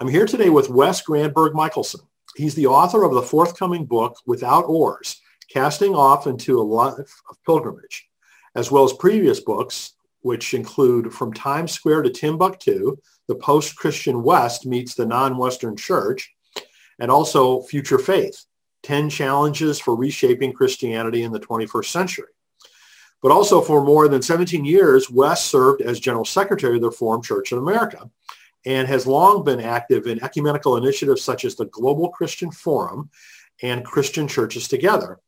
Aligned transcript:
I'm 0.00 0.08
here 0.08 0.26
today 0.26 0.50
with 0.50 0.70
Wes 0.70 1.02
Granberg-Michaelson. 1.02 2.00
He's 2.34 2.56
the 2.56 2.66
author 2.66 3.04
of 3.04 3.14
the 3.14 3.22
forthcoming 3.22 3.84
book, 3.84 4.18
Without 4.26 4.62
Oars, 4.62 5.20
Casting 5.48 5.94
Off 5.94 6.26
into 6.26 6.60
a 6.60 6.62
Life 6.62 7.22
of 7.30 7.44
Pilgrimage, 7.46 8.08
as 8.56 8.72
well 8.72 8.82
as 8.82 8.92
previous 8.92 9.38
books, 9.38 9.92
which 10.22 10.52
include 10.52 11.14
From 11.14 11.32
Times 11.32 11.70
Square 11.70 12.02
to 12.02 12.10
Timbuktu, 12.10 12.96
The 13.28 13.36
Post-Christian 13.36 14.24
West 14.24 14.66
Meets 14.66 14.96
the 14.96 15.06
Non-Western 15.06 15.76
Church, 15.76 16.34
and 16.98 17.08
also 17.08 17.62
Future 17.62 18.00
Faith, 18.00 18.46
10 18.82 19.10
Challenges 19.10 19.78
for 19.78 19.94
Reshaping 19.94 20.54
Christianity 20.54 21.22
in 21.22 21.30
the 21.30 21.38
21st 21.38 21.86
Century. 21.86 22.32
But 23.22 23.30
also 23.30 23.60
for 23.60 23.84
more 23.84 24.08
than 24.08 24.22
17 24.22 24.64
years, 24.64 25.08
Wes 25.08 25.44
served 25.44 25.82
as 25.82 26.00
General 26.00 26.24
Secretary 26.24 26.74
of 26.74 26.80
the 26.80 26.88
Reformed 26.88 27.22
Church 27.22 27.52
in 27.52 27.58
America 27.58 28.10
and 28.66 28.88
has 28.88 29.06
long 29.06 29.44
been 29.44 29.60
active 29.60 30.06
in 30.06 30.22
ecumenical 30.22 30.76
initiatives 30.76 31.22
such 31.22 31.44
as 31.44 31.54
the 31.54 31.66
Global 31.66 32.08
Christian 32.10 32.50
Forum 32.50 33.10
and 33.62 33.84
Christian 33.84 34.26
Churches 34.26 34.68
Together. 34.68 35.18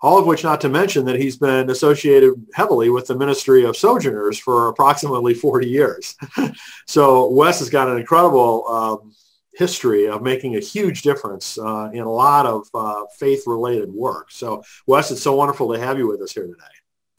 All 0.00 0.18
of 0.18 0.26
which, 0.26 0.42
not 0.42 0.60
to 0.62 0.68
mention 0.68 1.04
that 1.04 1.20
he's 1.20 1.36
been 1.36 1.70
associated 1.70 2.34
heavily 2.54 2.90
with 2.90 3.06
the 3.06 3.16
Ministry 3.16 3.64
of 3.64 3.76
Sojourners 3.76 4.36
for 4.36 4.66
approximately 4.66 5.32
40 5.32 5.68
years. 5.68 6.16
so 6.88 7.30
Wes 7.30 7.60
has 7.60 7.70
got 7.70 7.88
an 7.88 7.98
incredible 7.98 8.66
um, 8.66 9.14
history 9.52 10.08
of 10.08 10.20
making 10.22 10.56
a 10.56 10.60
huge 10.60 11.02
difference 11.02 11.56
uh, 11.56 11.88
in 11.92 12.00
a 12.00 12.10
lot 12.10 12.46
of 12.46 12.66
uh, 12.74 13.04
faith-related 13.16 13.92
work. 13.92 14.32
So 14.32 14.64
Wes, 14.88 15.12
it's 15.12 15.22
so 15.22 15.36
wonderful 15.36 15.72
to 15.72 15.78
have 15.78 15.98
you 15.98 16.08
with 16.08 16.20
us 16.20 16.32
here 16.32 16.48
today. 16.48 16.58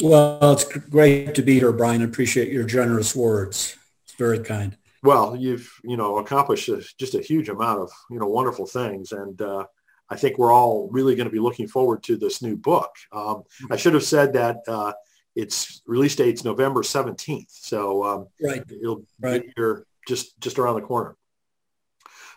Well, 0.01 0.51
it's 0.51 0.65
great 0.65 1.35
to 1.35 1.41
be 1.41 1.59
here, 1.59 1.71
Brian. 1.71 2.01
I 2.01 2.05
appreciate 2.05 2.51
your 2.51 2.65
generous 2.65 3.15
words. 3.15 3.77
It's 4.03 4.15
very 4.15 4.39
kind 4.39 4.75
well, 5.03 5.35
you've 5.35 5.69
you 5.83 5.97
know 5.97 6.17
accomplished 6.17 6.69
just 6.97 7.13
a 7.13 7.21
huge 7.21 7.49
amount 7.49 7.81
of 7.81 7.91
you 8.09 8.17
know 8.17 8.27
wonderful 8.27 8.65
things, 8.65 9.11
and 9.11 9.39
uh, 9.41 9.65
I 10.09 10.15
think 10.15 10.37
we're 10.37 10.53
all 10.53 10.89
really 10.91 11.15
going 11.15 11.27
to 11.27 11.31
be 11.31 11.39
looking 11.39 11.67
forward 11.67 12.01
to 12.03 12.15
this 12.17 12.41
new 12.41 12.55
book. 12.55 12.95
Um, 13.11 13.43
I 13.69 13.75
should 13.75 13.93
have 13.93 14.03
said 14.03 14.33
that 14.33 14.57
uh, 14.67 14.93
its 15.35 15.81
release 15.85 16.15
date's 16.15 16.45
November 16.45 16.83
seventeenth, 16.83 17.51
so 17.51 18.03
um, 18.03 18.27
right, 18.41 18.63
it'll 18.69 19.03
right. 19.19 19.43
be 19.43 19.53
here 19.55 19.85
just 20.07 20.39
just 20.39 20.57
around 20.57 20.75
the 20.75 20.87
corner. 20.87 21.17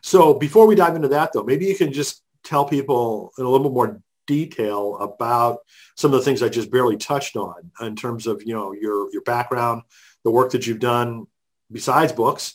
So 0.02 0.34
before 0.34 0.66
we 0.66 0.74
dive 0.74 0.96
into 0.96 1.08
that, 1.08 1.32
though, 1.32 1.44
maybe 1.44 1.66
you 1.66 1.76
can 1.76 1.92
just 1.92 2.22
tell 2.42 2.64
people 2.64 3.32
in 3.38 3.44
a 3.44 3.48
little 3.48 3.68
bit 3.68 3.74
more 3.74 4.00
detail 4.26 4.96
about 4.98 5.58
some 5.96 6.12
of 6.12 6.18
the 6.18 6.24
things 6.24 6.42
I 6.42 6.48
just 6.48 6.70
barely 6.70 6.96
touched 6.96 7.36
on 7.36 7.70
in 7.80 7.94
terms 7.94 8.26
of 8.26 8.42
you 8.44 8.54
know 8.54 8.72
your 8.72 9.12
your 9.12 9.22
background, 9.22 9.82
the 10.24 10.32
work 10.32 10.50
that 10.50 10.66
you've 10.66 10.80
done 10.80 11.28
besides 11.70 12.12
books, 12.12 12.54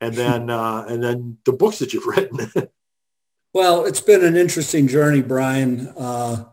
and 0.00 0.14
then 0.14 0.50
uh, 0.62 0.84
and 0.88 1.02
then 1.02 1.38
the 1.44 1.52
books 1.52 1.78
that 1.78 1.92
you've 1.92 2.06
written. 2.06 2.50
well, 3.54 3.84
it's 3.84 4.00
been 4.00 4.24
an 4.24 4.36
interesting 4.36 4.88
journey, 4.88 5.22
Brian. 5.22 5.88
Uh, 5.96 6.44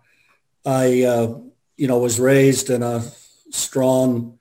I 0.65 1.03
uh, 1.03 1.39
you 1.77 1.87
know 1.87 1.99
was 1.99 2.19
raised 2.19 2.69
in 2.69 2.83
a 2.83 3.03
strong 3.51 4.39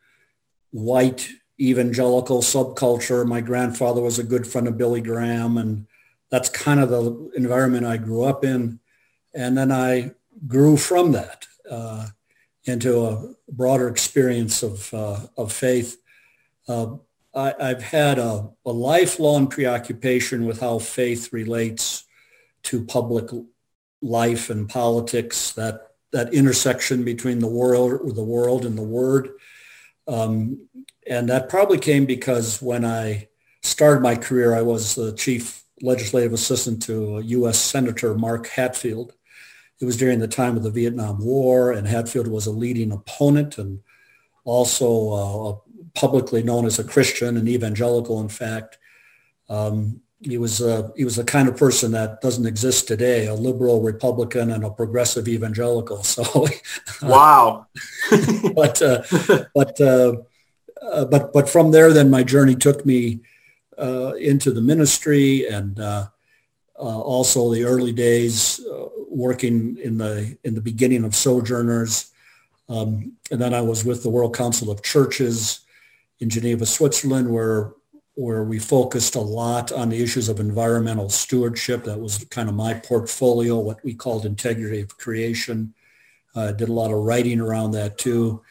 white 0.71 1.29
evangelical 1.61 2.41
subculture. 2.41 3.27
My 3.27 3.41
grandfather 3.41 4.01
was 4.01 4.19
a 4.19 4.25
good 4.25 4.47
friend 4.47 4.69
of 4.69 4.79
Billy 4.79 5.01
Graham, 5.01 5.59
and 5.59 5.87
that's 6.31 6.49
kind 6.49 6.81
of 6.81 6.91
the 6.91 7.31
environment 7.37 7.87
I 7.87 7.97
grew 7.97 8.23
up 8.23 8.45
in. 8.45 8.81
And 9.35 9.57
then 9.57 9.73
I 9.73 10.13
grew 10.47 10.77
from 10.77 11.13
that 11.13 11.47
uh, 11.71 12.09
into 12.65 13.05
a 13.05 13.35
broader 13.51 13.89
experience 13.89 14.63
of, 14.63 14.93
uh, 14.93 15.21
of 15.37 15.53
faith. 15.53 15.97
Uh, 16.67 16.97
I, 17.35 17.55
have 17.59 17.83
had 17.83 18.19
a, 18.19 18.49
a, 18.65 18.73
lifelong 18.73 19.49
preoccupation 19.49 20.47
with 20.47 20.61
how 20.61 20.79
faith 20.79 21.33
relates 21.33 22.05
to 22.65 22.85
public 22.85 23.31
life 24.01 24.51
and 24.51 24.69
politics, 24.69 25.53
that, 25.53 25.93
that 26.13 26.33
intersection 26.33 27.05
between 27.05 27.39
the 27.39 27.49
world, 27.49 28.15
the 28.15 28.25
world 28.25 28.65
and 28.65 28.77
the 28.77 28.83
word. 28.83 29.31
Um, 30.07 30.69
and 31.07 31.29
that 31.29 31.49
probably 31.49 31.79
came 31.79 32.07
because 32.07 32.63
when 32.63 32.85
I 32.85 33.29
started 33.63 34.03
my 34.03 34.17
career, 34.17 34.55
I 34.55 34.63
was 34.63 34.95
the 34.95 35.13
chief 35.13 35.65
legislative 35.83 36.33
assistant 36.33 36.83
to 36.83 37.21
U.S. 37.25 37.59
Senator 37.59 38.15
Mark 38.15 38.49
Hatfield. 38.49 39.15
It 39.81 39.85
was 39.85 39.97
during 39.97 40.19
the 40.19 40.29
time 40.29 40.57
of 40.57 40.63
the 40.63 40.71
Vietnam 40.71 41.25
War, 41.25 41.73
and 41.73 41.87
Hatfield 41.87 42.27
was 42.27 42.47
a 42.47 42.51
leading 42.51 42.91
opponent 42.91 43.59
and 43.59 43.81
also 44.45 45.13
uh, 45.13 45.68
publicly 45.99 46.43
known 46.43 46.65
as 46.65 46.79
a 46.79 46.85
Christian, 46.85 47.37
and 47.37 47.49
evangelical, 47.49 48.21
in 48.21 48.29
fact. 48.29 48.79
Um, 49.49 50.03
he 50.21 50.37
was 50.37 50.61
uh, 50.61 50.91
he 50.97 51.05
was 51.05 51.17
the 51.17 51.25
kind 51.25 51.49
of 51.49 51.57
person 51.57 51.93
that 51.93 52.21
doesn't 52.21 52.47
exist 52.47 52.89
today, 52.89 53.27
a 53.27 53.35
liberal 53.35 53.81
Republican 53.83 54.51
and 54.51 54.65
a 54.65 54.71
progressive 54.71 55.29
evangelical. 55.29 56.03
So, 56.09 56.47
wow. 57.03 57.67
but 58.55 58.83
uh, 58.83 59.03
but 59.55 59.81
uh, 59.81 60.17
uh, 60.83 61.05
but 61.05 61.33
but 61.33 61.49
from 61.49 61.71
there, 61.71 61.93
then 61.93 62.11
my 62.11 62.25
journey 62.25 62.57
took 62.57 62.85
me 62.85 63.21
uh, 63.79 64.15
into 64.15 64.51
the 64.51 64.61
ministry 64.61 65.47
and 65.47 65.79
uh, 65.79 66.07
also 66.75 67.53
the 67.53 67.65
early 67.65 67.93
days 67.93 68.61
working 69.09 69.79
in 69.79 69.99
the 69.99 70.37
in 70.43 70.55
the 70.55 70.61
beginning 70.61 71.05
of 71.05 71.15
Sojourners, 71.15 72.11
um, 72.69 73.13
and 73.31 73.41
then 73.41 73.55
I 73.55 73.61
was 73.61 73.85
with 73.85 74.03
the 74.03 74.11
World 74.11 74.35
Council 74.35 74.71
of 74.71 74.83
Churches 74.83 75.61
in 76.21 76.31
Geneva, 76.31 76.67
Switzerland, 76.67 77.31
where 77.31 77.73
where 78.15 78.43
we 78.43 78.59
focused 78.59 79.15
a 79.15 79.21
lot 79.21 79.71
on 79.71 79.91
the 79.91 80.03
issues 80.03 80.29
of 80.29 80.41
environmental 80.41 81.09
stewardship. 81.09 81.85
That 81.85 82.01
was 82.01 82.25
kind 82.31 82.49
of 82.49 82.57
my 82.57 82.75
portfolio, 82.75 83.61
what 83.61 83.83
we 83.85 83.95
called 83.95 84.27
integrity 84.27 84.81
of 84.81 84.99
creation. 84.99 85.73
Uh, 86.35 86.51
did 86.51 86.69
a 86.69 86.73
lot 86.73 86.91
of 86.91 86.99
writing 86.99 87.41
around 87.41 87.71
that 87.73 87.97
too. 87.97 88.43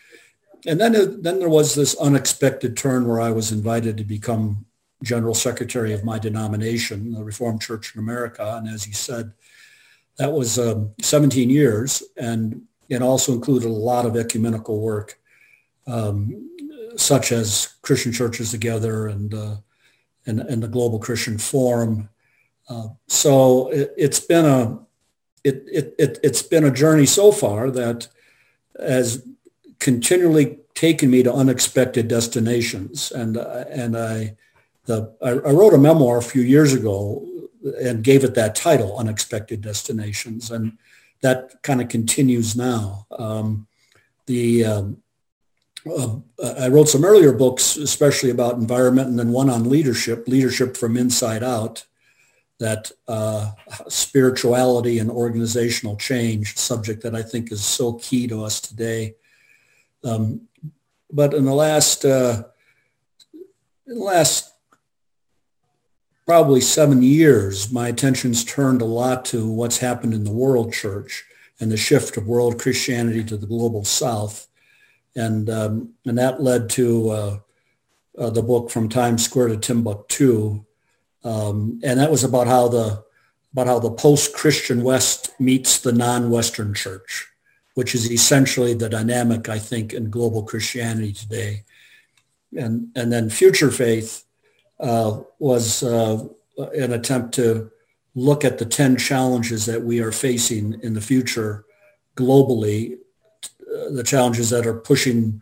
And 0.65 0.79
then, 0.79 0.95
uh, 0.95 1.07
then 1.19 1.39
there 1.39 1.49
was 1.49 1.75
this 1.75 1.97
unexpected 1.97 2.77
turn 2.77 3.05
where 3.05 3.19
I 3.19 3.31
was 3.31 3.51
invited 3.51 3.97
to 3.97 4.05
become 4.05 4.65
general 5.03 5.33
secretary 5.33 5.91
of 5.91 6.05
my 6.05 6.17
denomination, 6.17 7.11
the 7.11 7.23
Reformed 7.23 7.61
Church 7.61 7.93
in 7.93 7.99
America. 7.99 8.55
And 8.57 8.73
as 8.73 8.87
you 8.87 8.93
said, 8.93 9.33
that 10.17 10.31
was 10.31 10.57
um, 10.57 10.91
17 11.01 11.49
years 11.49 12.03
and 12.15 12.61
it 12.87 13.01
also 13.01 13.33
included 13.33 13.67
a 13.67 13.71
lot 13.71 14.05
of 14.05 14.15
ecumenical 14.15 14.79
work. 14.79 15.19
Um, 15.85 16.49
such 16.97 17.31
as 17.31 17.75
Christian 17.81 18.11
Churches 18.11 18.51
Together 18.51 19.07
and, 19.07 19.33
uh, 19.33 19.55
and, 20.25 20.39
and, 20.41 20.61
the 20.61 20.67
Global 20.67 20.99
Christian 20.99 21.37
Forum. 21.37 22.09
Uh, 22.67 22.89
so 23.07 23.69
it, 23.69 23.93
has 23.97 24.19
been 24.19 24.45
a 24.45 24.79
it, 25.43 25.63
it, 25.71 25.95
it, 25.97 26.19
it's 26.23 26.41
been 26.41 26.65
a 26.65 26.71
journey 26.71 27.05
so 27.05 27.31
far 27.31 27.71
that 27.71 28.07
has 28.79 29.25
continually 29.79 30.59
taken 30.75 31.09
me 31.09 31.23
to 31.23 31.33
unexpected 31.33 32.07
destinations. 32.07 33.11
And, 33.11 33.37
uh, 33.37 33.65
and 33.69 33.97
I, 33.97 34.35
the, 34.85 35.15
I, 35.21 35.29
I, 35.29 35.51
wrote 35.51 35.73
a 35.73 35.77
memoir 35.77 36.17
a 36.17 36.23
few 36.23 36.41
years 36.41 36.73
ago 36.73 37.25
and 37.81 38.03
gave 38.03 38.23
it 38.23 38.35
that 38.35 38.55
title, 38.55 38.97
Unexpected 38.97 39.61
Destinations. 39.61 40.51
And 40.51 40.77
that 41.21 41.61
kind 41.63 41.81
of 41.81 41.89
continues 41.89 42.55
now. 42.55 43.07
Um, 43.17 43.67
the, 44.27 44.65
um, 44.65 44.97
uh, 45.91 46.53
I 46.59 46.67
wrote 46.67 46.89
some 46.89 47.05
earlier 47.05 47.33
books, 47.33 47.77
especially 47.77 48.29
about 48.29 48.55
environment, 48.55 49.09
and 49.09 49.19
then 49.19 49.31
one 49.31 49.49
on 49.49 49.69
leadership, 49.69 50.27
leadership 50.27 50.77
from 50.77 50.97
inside 50.97 51.43
out, 51.43 51.85
that 52.59 52.91
uh, 53.07 53.51
spirituality 53.87 54.99
and 54.99 55.11
organizational 55.11 55.95
change, 55.95 56.57
subject 56.57 57.03
that 57.03 57.15
I 57.15 57.21
think 57.21 57.51
is 57.51 57.63
so 57.63 57.93
key 57.93 58.27
to 58.27 58.43
us 58.43 58.59
today. 58.59 59.15
Um, 60.03 60.47
but 61.11 61.33
in 61.33 61.45
the 61.45 61.53
last, 61.53 62.05
uh, 62.05 62.43
in 63.85 63.97
the 63.99 64.03
last 64.03 64.53
probably 66.25 66.61
seven 66.61 67.01
years, 67.01 67.71
my 67.71 67.87
attention's 67.87 68.43
turned 68.43 68.81
a 68.81 68.85
lot 68.85 69.23
to 69.25 69.49
what's 69.49 69.77
happened 69.77 70.13
in 70.13 70.23
the 70.23 70.31
world 70.31 70.73
church 70.73 71.23
and 71.59 71.71
the 71.71 71.77
shift 71.77 72.17
of 72.17 72.27
world 72.27 72.59
Christianity 72.59 73.23
to 73.23 73.37
the 73.37 73.47
global 73.47 73.85
south 73.85 74.47
and 75.17 75.49
um, 75.49 75.93
and 76.05 76.17
that 76.17 76.41
led 76.41 76.69
to 76.69 77.09
uh, 77.09 77.39
uh, 78.17 78.29
the 78.29 78.43
book 78.43 78.69
from 78.69 78.87
Times 78.87 79.25
Square 79.25 79.49
to 79.49 79.57
Timbuktu, 79.57 80.63
um, 81.23 81.81
and 81.83 81.99
that 81.99 82.11
was 82.11 82.23
about 82.23 82.47
how 82.47 82.67
the 82.67 83.03
about 83.51 83.67
how 83.67 83.79
the 83.79 83.91
post-Christian 83.91 84.83
West 84.83 85.33
meets 85.39 85.79
the 85.79 85.91
non-Western 85.91 86.73
church, 86.73 87.27
which 87.73 87.95
is 87.95 88.11
essentially 88.11 88.73
the 88.75 88.89
dynamic 88.89 89.49
I 89.49 89.57
think 89.57 89.93
in 89.93 90.11
global 90.11 90.43
Christianity 90.43 91.11
today, 91.11 91.63
and 92.55 92.89
and 92.95 93.11
then 93.11 93.29
Future 93.29 93.71
Faith 93.71 94.23
uh, 94.79 95.21
was 95.39 95.81
uh, 95.81 96.23
an 96.57 96.93
attempt 96.93 97.33
to 97.35 97.71
look 98.13 98.45
at 98.45 98.57
the 98.57 98.65
10 98.65 98.97
challenges 98.97 99.67
that 99.67 99.83
we 99.83 99.99
are 99.99 100.11
facing 100.11 100.79
in 100.81 100.95
the 100.95 101.01
future 101.01 101.65
globally 102.15 102.97
the 103.91 104.03
challenges 104.03 104.49
that 104.49 104.65
are 104.65 104.79
pushing 104.79 105.41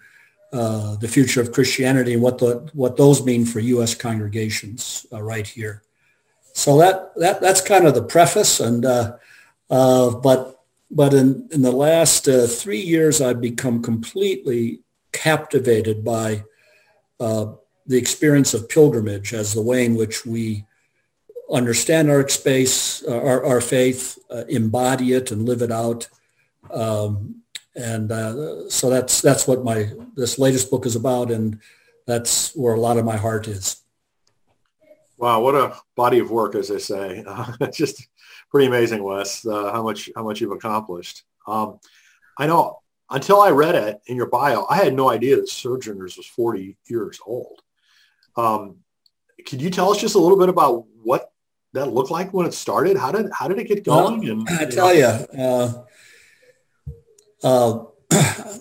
uh, 0.55 0.95
the 0.95 1.07
future 1.07 1.41
of 1.41 1.51
Christianity 1.51 2.13
and 2.13 2.21
what 2.21 2.37
the 2.37 2.69
what 2.73 2.95
those 2.95 3.25
mean 3.25 3.45
for 3.45 3.59
U.S. 3.59 3.93
congregations 3.93 5.05
uh, 5.11 5.21
right 5.21 5.45
here. 5.45 5.83
so 6.53 6.77
that, 6.77 7.11
that 7.17 7.41
that's 7.41 7.59
kind 7.59 7.85
of 7.85 7.93
the 7.93 8.03
preface. 8.03 8.61
And 8.61 8.85
uh, 8.85 9.17
uh, 9.69 10.11
but 10.11 10.63
but 10.89 11.13
in, 11.13 11.49
in 11.51 11.61
the 11.61 11.73
last 11.73 12.29
uh, 12.29 12.47
three 12.47 12.79
years, 12.79 13.19
I've 13.19 13.41
become 13.41 13.81
completely 13.81 14.79
captivated 15.11 16.05
by 16.05 16.45
uh, 17.19 17.47
the 17.85 17.97
experience 17.97 18.53
of 18.53 18.69
pilgrimage 18.69 19.33
as 19.33 19.53
the 19.53 19.61
way 19.61 19.83
in 19.83 19.95
which 19.95 20.25
we 20.25 20.65
understand 21.51 22.09
our 22.09 22.27
space, 22.29 23.03
our, 23.03 23.43
our 23.43 23.61
faith, 23.61 24.17
embody 24.47 25.13
it, 25.13 25.31
and 25.31 25.45
live 25.45 25.61
it 25.61 25.71
out. 25.71 26.07
Um, 26.71 27.43
and 27.75 28.11
uh, 28.11 28.69
so 28.69 28.89
that's 28.89 29.21
that's 29.21 29.47
what 29.47 29.63
my 29.63 29.89
this 30.15 30.39
latest 30.39 30.71
book 30.71 30.85
is 30.85 30.95
about, 30.95 31.31
and 31.31 31.59
that's 32.05 32.55
where 32.55 32.73
a 32.73 32.79
lot 32.79 32.97
of 32.97 33.05
my 33.05 33.17
heart 33.17 33.47
is. 33.47 33.81
Wow, 35.17 35.41
what 35.41 35.55
a 35.55 35.75
body 35.95 36.19
of 36.19 36.29
work, 36.29 36.55
as 36.55 36.69
they 36.69 36.79
say. 36.79 37.23
Uh, 37.27 37.67
just 37.71 38.07
pretty 38.49 38.67
amazing, 38.67 39.03
Wes, 39.03 39.45
uh, 39.45 39.71
how 39.71 39.83
much 39.83 40.09
how 40.15 40.23
much 40.23 40.41
you've 40.41 40.51
accomplished. 40.51 41.23
Um, 41.47 41.79
I 42.37 42.47
know 42.47 42.79
until 43.09 43.41
I 43.41 43.49
read 43.51 43.75
it 43.75 44.01
in 44.07 44.15
your 44.15 44.27
bio, 44.27 44.65
I 44.69 44.77
had 44.77 44.93
no 44.93 45.09
idea 45.09 45.35
that 45.35 45.49
Sojourners 45.49 46.17
was 46.17 46.25
40 46.25 46.75
years 46.87 47.19
old. 47.25 47.61
Um, 48.35 48.77
could 49.45 49.61
you 49.61 49.69
tell 49.69 49.91
us 49.91 50.01
just 50.01 50.15
a 50.15 50.19
little 50.19 50.37
bit 50.37 50.49
about 50.49 50.85
what 51.03 51.31
that 51.73 51.91
looked 51.91 52.09
like 52.09 52.33
when 52.33 52.45
it 52.45 52.53
started? 52.53 52.97
How 52.97 53.11
did 53.11 53.27
how 53.31 53.47
did 53.47 53.59
it 53.59 53.67
get 53.67 53.83
going? 53.83 54.19
Well, 54.21 54.31
and, 54.31 54.49
I 54.49 54.65
tell 54.65 54.93
you, 54.93 55.05
uh, 55.05 55.83
uh, 57.45 57.85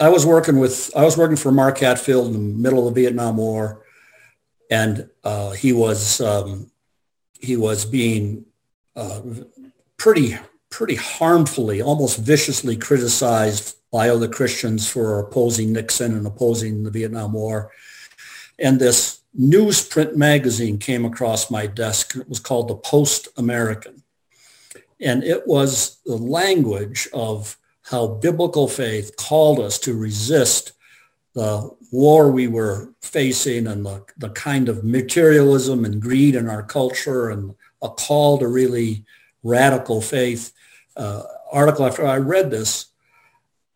I 0.00 0.08
was 0.08 0.24
working 0.24 0.58
with 0.58 0.90
I 0.96 1.04
was 1.04 1.16
working 1.16 1.36
for 1.36 1.52
Mark 1.52 1.78
Hatfield 1.78 2.28
in 2.28 2.32
the 2.32 2.38
middle 2.38 2.88
of 2.88 2.94
the 2.94 3.02
Vietnam 3.02 3.36
War, 3.36 3.84
and 4.70 5.10
uh, 5.22 5.50
he 5.50 5.72
was 5.72 6.20
um, 6.20 6.70
he 7.38 7.56
was 7.56 7.84
being 7.84 8.46
uh, 8.96 9.20
pretty 9.98 10.38
pretty 10.70 10.94
harmfully, 10.94 11.82
almost 11.82 12.18
viciously 12.18 12.76
criticized 12.76 13.76
by 13.92 14.08
other 14.08 14.28
Christians 14.28 14.88
for 14.88 15.18
opposing 15.20 15.72
Nixon 15.72 16.16
and 16.16 16.26
opposing 16.26 16.84
the 16.84 16.90
Vietnam 16.90 17.32
War. 17.32 17.72
And 18.58 18.78
this 18.80 19.20
newsprint 19.38 20.16
magazine 20.16 20.78
came 20.78 21.04
across 21.04 21.50
my 21.50 21.66
desk. 21.66 22.16
It 22.16 22.28
was 22.28 22.40
called 22.40 22.68
the 22.68 22.76
Post 22.76 23.28
American. 23.36 24.02
And 25.00 25.22
it 25.22 25.46
was 25.46 25.98
the 26.04 26.16
language 26.16 27.08
of 27.14 27.56
how 27.90 28.06
biblical 28.06 28.68
faith 28.68 29.16
called 29.16 29.58
us 29.58 29.78
to 29.78 29.96
resist 29.96 30.72
the 31.34 31.70
war 31.90 32.30
we 32.30 32.46
were 32.46 32.92
facing 33.00 33.66
and 33.66 33.86
the, 33.86 34.04
the 34.18 34.28
kind 34.30 34.68
of 34.68 34.84
materialism 34.84 35.84
and 35.84 36.02
greed 36.02 36.34
in 36.34 36.48
our 36.48 36.62
culture 36.62 37.30
and 37.30 37.54
a 37.80 37.88
call 37.88 38.38
to 38.38 38.48
really 38.48 39.04
radical 39.42 40.00
faith 40.02 40.52
uh, 40.96 41.22
article 41.50 41.86
after 41.86 42.06
I 42.06 42.18
read 42.18 42.50
this 42.50 42.86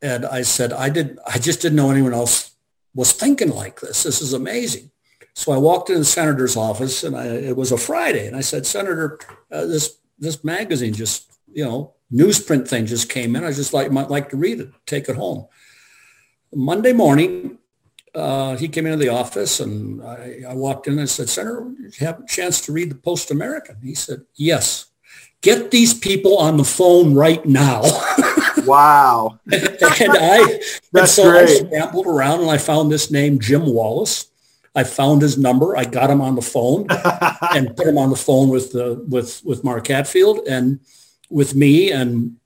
and 0.02 0.26
I 0.26 0.42
said, 0.42 0.72
I 0.72 0.90
did, 0.90 1.18
I 1.26 1.38
just 1.38 1.62
didn't 1.62 1.76
know 1.76 1.90
anyone 1.90 2.12
else 2.12 2.50
was 2.94 3.12
thinking 3.12 3.50
like 3.50 3.80
this. 3.80 4.02
This 4.02 4.20
is 4.20 4.32
amazing. 4.32 4.90
So 5.34 5.52
I 5.52 5.56
walked 5.56 5.88
into 5.88 6.00
the 6.00 6.04
senator's 6.04 6.56
office 6.56 7.04
and 7.04 7.16
I, 7.16 7.26
it 7.26 7.56
was 7.56 7.72
a 7.72 7.78
Friday 7.78 8.26
and 8.26 8.36
I 8.36 8.40
said, 8.40 8.66
Senator, 8.66 9.18
uh, 9.50 9.64
this, 9.64 9.96
this 10.18 10.44
magazine 10.44 10.92
just, 10.92 11.32
you 11.50 11.64
know, 11.64 11.94
newsprint 12.12 12.68
thing 12.68 12.86
just 12.86 13.08
came 13.08 13.34
in. 13.36 13.44
I 13.44 13.52
just 13.52 13.72
like, 13.72 13.90
might 13.90 14.10
like 14.10 14.30
to 14.30 14.36
read 14.36 14.60
it, 14.60 14.70
take 14.86 15.08
it 15.08 15.16
home. 15.16 15.46
Monday 16.54 16.92
morning, 16.92 17.58
uh, 18.14 18.56
he 18.56 18.68
came 18.68 18.86
into 18.86 18.98
the 18.98 19.08
office 19.08 19.60
and 19.60 20.02
I, 20.02 20.42
I 20.48 20.54
walked 20.54 20.86
in 20.86 20.94
and 20.94 21.02
I 21.02 21.06
said, 21.06 21.28
Senator, 21.28 21.72
you 21.78 21.90
have 22.00 22.20
a 22.20 22.26
chance 22.26 22.60
to 22.62 22.72
read 22.72 22.90
the 22.90 22.96
Post-American? 22.96 23.78
He 23.82 23.94
said, 23.94 24.22
yes. 24.34 24.86
Get 25.40 25.70
these 25.70 25.94
people 25.94 26.38
on 26.38 26.56
the 26.56 26.64
phone 26.64 27.14
right 27.14 27.44
now. 27.44 27.82
wow. 28.64 29.40
and 29.50 29.76
I, 29.82 30.60
and 30.94 31.08
so 31.08 31.30
great. 31.30 31.48
I 31.48 31.54
scrambled 31.54 32.06
around 32.06 32.42
and 32.42 32.50
I 32.50 32.58
found 32.58 32.92
this 32.92 33.10
name, 33.10 33.40
Jim 33.40 33.66
Wallis. 33.66 34.28
I 34.74 34.84
found 34.84 35.22
his 35.22 35.36
number. 35.36 35.76
I 35.76 35.84
got 35.84 36.10
him 36.10 36.20
on 36.20 36.34
the 36.34 36.42
phone 36.42 36.86
and 37.54 37.76
put 37.76 37.86
him 37.86 37.98
on 37.98 38.10
the 38.10 38.16
phone 38.16 38.50
with 38.50 38.72
the, 38.72 39.04
with, 39.08 39.42
with 39.44 39.64
Mark 39.64 39.88
Hatfield 39.88 40.40
and 40.46 40.80
with 41.32 41.54
me. 41.54 41.90
And, 41.90 42.36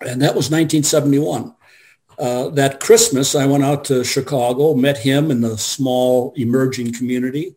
and 0.00 0.20
that 0.20 0.34
was 0.34 0.50
1971. 0.50 1.54
Uh, 2.18 2.48
that 2.50 2.80
Christmas, 2.80 3.34
I 3.34 3.46
went 3.46 3.64
out 3.64 3.84
to 3.86 4.04
Chicago, 4.04 4.74
met 4.74 4.98
him 4.98 5.30
in 5.30 5.40
the 5.40 5.58
small 5.58 6.32
emerging 6.36 6.92
community, 6.92 7.56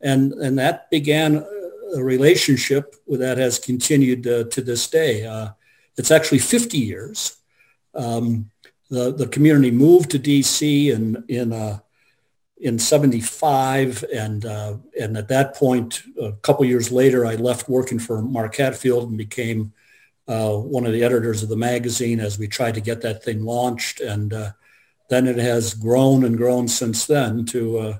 and 0.00 0.32
and 0.32 0.58
that 0.58 0.88
began 0.90 1.44
a 1.94 2.02
relationship 2.02 2.94
that 3.08 3.36
has 3.36 3.58
continued 3.58 4.26
uh, 4.26 4.44
to 4.44 4.62
this 4.62 4.88
day. 4.88 5.26
Uh, 5.26 5.50
it's 5.98 6.10
actually 6.10 6.38
50 6.38 6.78
years. 6.78 7.36
Um, 7.94 8.50
the 8.88 9.12
the 9.12 9.28
community 9.28 9.70
moved 9.70 10.10
to 10.12 10.18
D.C. 10.18 10.90
in 10.90 11.22
in 11.28 11.52
uh, 11.52 11.80
in 12.60 12.78
75 12.78 14.04
and 14.14 14.44
uh, 14.44 14.76
and 14.98 15.16
at 15.16 15.28
that 15.28 15.54
point 15.54 16.02
a 16.20 16.32
couple 16.32 16.64
years 16.64 16.92
later 16.92 17.24
I 17.24 17.36
left 17.36 17.68
working 17.68 17.98
for 17.98 18.20
Mark 18.20 18.56
Hatfield 18.56 19.08
and 19.08 19.18
became 19.18 19.72
uh, 20.28 20.52
one 20.56 20.86
of 20.86 20.92
the 20.92 21.02
editors 21.02 21.42
of 21.42 21.48
the 21.48 21.56
magazine 21.56 22.20
as 22.20 22.38
we 22.38 22.46
tried 22.46 22.74
to 22.74 22.80
get 22.80 23.00
that 23.02 23.22
thing 23.22 23.44
launched. 23.44 24.00
And 24.00 24.32
uh, 24.32 24.52
then 25.08 25.26
it 25.26 25.38
has 25.38 25.74
grown 25.74 26.24
and 26.24 26.36
grown 26.36 26.68
since 26.68 27.06
then 27.06 27.44
to, 27.46 27.78
uh, 27.78 27.98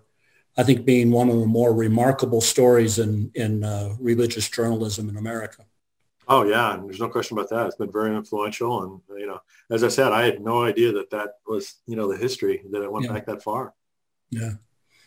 I 0.57 0.63
think, 0.63 0.85
being 0.85 1.11
one 1.11 1.29
of 1.29 1.39
the 1.41 1.47
more 1.47 1.75
remarkable 1.75 2.41
stories 2.41 2.99
in, 2.99 3.31
in 3.35 3.65
uh, 3.65 3.95
religious 3.99 4.49
journalism 4.49 5.09
in 5.09 5.17
America. 5.17 5.65
Oh 6.31 6.45
yeah, 6.45 6.75
and 6.75 6.87
there's 6.87 7.01
no 7.01 7.09
question 7.09 7.37
about 7.37 7.51
that. 7.51 7.67
It's 7.67 7.75
been 7.75 7.91
very 7.91 8.15
influential, 8.15 8.85
and 8.85 9.21
you 9.21 9.27
know, 9.27 9.41
as 9.69 9.83
I 9.83 9.89
said, 9.89 10.13
I 10.13 10.25
had 10.25 10.41
no 10.41 10.63
idea 10.63 10.93
that 10.93 11.11
that 11.11 11.31
was 11.45 11.81
you 11.89 11.97
know 11.97 12.07
the 12.07 12.17
history 12.17 12.63
that 12.71 12.83
it 12.83 12.93
went 12.93 13.07
yeah. 13.07 13.13
back 13.13 13.27
that 13.27 13.43
far. 13.43 13.75
Yeah. 14.31 14.53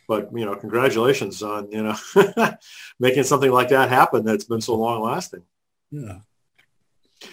But 0.05 0.31
you 0.35 0.45
know, 0.45 0.53
congratulations 0.55 1.41
on 1.41 1.71
you 1.71 1.81
know 1.81 1.95
making 2.99 3.23
something 3.23 3.51
like 3.51 3.69
that 3.69 3.87
happen 3.87 4.25
that's 4.25 4.43
been 4.43 4.59
so 4.59 4.75
long 4.75 5.01
lasting. 5.01 5.43
Yeah. 5.91 6.19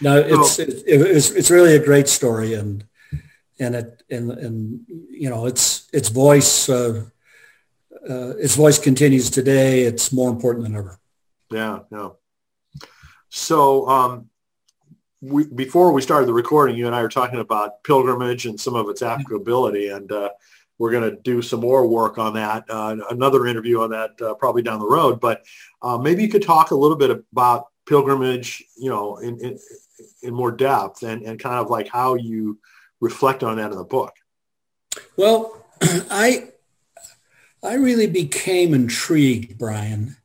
No, 0.00 0.18
it's 0.18 0.58
oh. 0.58 0.62
it, 0.62 0.82
it's 0.86 1.30
it's 1.30 1.50
really 1.50 1.74
a 1.74 1.84
great 1.84 2.08
story, 2.08 2.54
and 2.54 2.84
and 3.58 3.74
it 3.74 4.02
and 4.10 4.30
and 4.30 4.86
you 5.10 5.28
know 5.30 5.46
its 5.46 5.88
its 5.92 6.08
voice 6.08 6.68
uh, 6.68 7.04
uh, 8.08 8.36
its 8.36 8.56
voice 8.56 8.78
continues 8.78 9.30
today. 9.30 9.82
It's 9.82 10.12
more 10.12 10.30
important 10.30 10.64
than 10.64 10.76
ever. 10.76 10.98
Yeah, 11.50 11.80
yeah. 11.90 12.10
So 13.28 13.88
um, 13.88 14.30
we, 15.20 15.46
before 15.46 15.92
we 15.92 16.02
started 16.02 16.26
the 16.26 16.32
recording, 16.32 16.76
you 16.76 16.86
and 16.86 16.94
I 16.94 17.02
were 17.02 17.08
talking 17.08 17.40
about 17.40 17.82
pilgrimage 17.84 18.46
and 18.46 18.58
some 18.58 18.74
of 18.74 18.88
its 18.88 19.02
applicability, 19.02 19.88
and 19.88 20.10
uh, 20.10 20.30
we're 20.78 20.90
going 20.90 21.10
to 21.10 21.16
do 21.22 21.42
some 21.42 21.60
more 21.60 21.86
work 21.86 22.18
on 22.18 22.34
that. 22.34 22.64
Uh, 22.68 22.96
another 23.10 23.46
interview 23.46 23.82
on 23.82 23.90
that 23.90 24.20
uh, 24.22 24.34
probably 24.34 24.62
down 24.62 24.80
the 24.80 24.88
road, 24.88 25.20
but 25.20 25.44
uh, 25.82 25.98
maybe 25.98 26.22
you 26.22 26.28
could 26.28 26.42
talk 26.42 26.70
a 26.70 26.74
little 26.74 26.96
bit 26.96 27.10
about 27.10 27.66
pilgrimage, 27.90 28.64
you 28.76 28.88
know, 28.88 29.16
in, 29.16 29.36
in, 29.40 29.58
in 30.22 30.32
more 30.32 30.52
depth 30.52 31.02
and, 31.02 31.22
and 31.22 31.40
kind 31.40 31.56
of 31.56 31.70
like 31.70 31.88
how 31.88 32.14
you 32.14 32.56
reflect 33.00 33.42
on 33.42 33.56
that 33.56 33.72
in 33.72 33.76
the 33.76 33.84
book. 33.84 34.14
Well, 35.16 35.66
I, 35.82 36.50
I 37.64 37.74
really 37.74 38.06
became 38.06 38.74
intrigued, 38.74 39.58
Brian, 39.58 40.16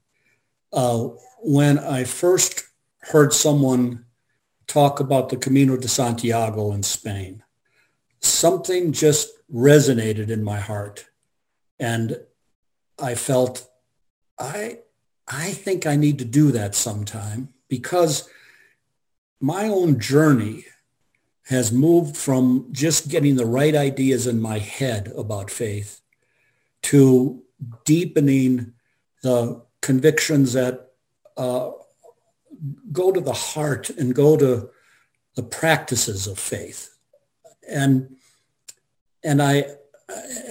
uh, 0.72 1.08
when 1.40 1.80
I 1.80 2.04
first 2.04 2.66
heard 3.00 3.34
someone 3.34 4.06
talk 4.68 5.00
about 5.00 5.30
the 5.30 5.38
Camino 5.38 5.76
de 5.76 5.88
Santiago 5.88 6.72
in 6.72 6.84
Spain. 6.84 7.42
Something 8.20 8.92
just 8.92 9.30
resonated 9.52 10.30
in 10.30 10.44
my 10.44 10.60
heart. 10.60 11.08
And 11.80 12.20
I 13.02 13.16
felt, 13.16 13.68
I, 14.38 14.80
I 15.28 15.50
think 15.52 15.88
I 15.88 15.96
need 15.96 16.20
to 16.20 16.26
do 16.26 16.52
that 16.52 16.76
sometime 16.76 17.55
because 17.68 18.30
my 19.40 19.68
own 19.68 20.00
journey 20.00 20.66
has 21.48 21.72
moved 21.72 22.18
from 22.18 22.68
just 22.72 23.10
getting 23.10 23.36
the 23.36 23.46
right 23.46 23.76
ideas 23.76 24.26
in 24.26 24.42
my 24.42 24.58
head 24.58 25.12
about 25.16 25.52
faith 25.52 26.02
to 26.82 27.44
deepening 27.86 28.74
the 29.22 29.62
convictions 29.82 30.54
that 30.54 30.92
uh, 31.38 31.72
go 32.92 33.12
to 33.12 33.22
the 33.22 33.34
heart 33.34 33.90
and 33.92 34.16
go 34.16 34.36
to 34.38 34.70
the 35.36 35.44
practices 35.44 36.28
of 36.28 36.40
faith. 36.40 36.98
And, 37.70 38.16
and 39.24 39.42
I, 39.42 39.66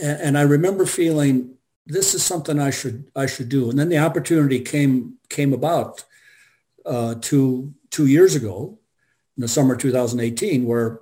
and 0.00 0.36
I 0.36 0.42
remember 0.42 0.86
feeling 0.86 1.54
this 1.86 2.14
is 2.14 2.22
something 2.22 2.58
I 2.58 2.70
should, 2.70 3.10
I 3.16 3.26
should 3.26 3.48
do. 3.48 3.70
And 3.70 3.78
then 3.78 3.88
the 3.88 3.98
opportunity 3.98 4.60
came, 4.60 5.14
came 5.28 5.52
about 5.52 6.04
uh, 6.84 7.14
two 7.20 7.74
two 7.90 8.06
years 8.06 8.34
ago, 8.34 8.78
in 9.36 9.40
the 9.40 9.48
summer 9.48 9.76
2018, 9.76 10.64
where 10.64 11.00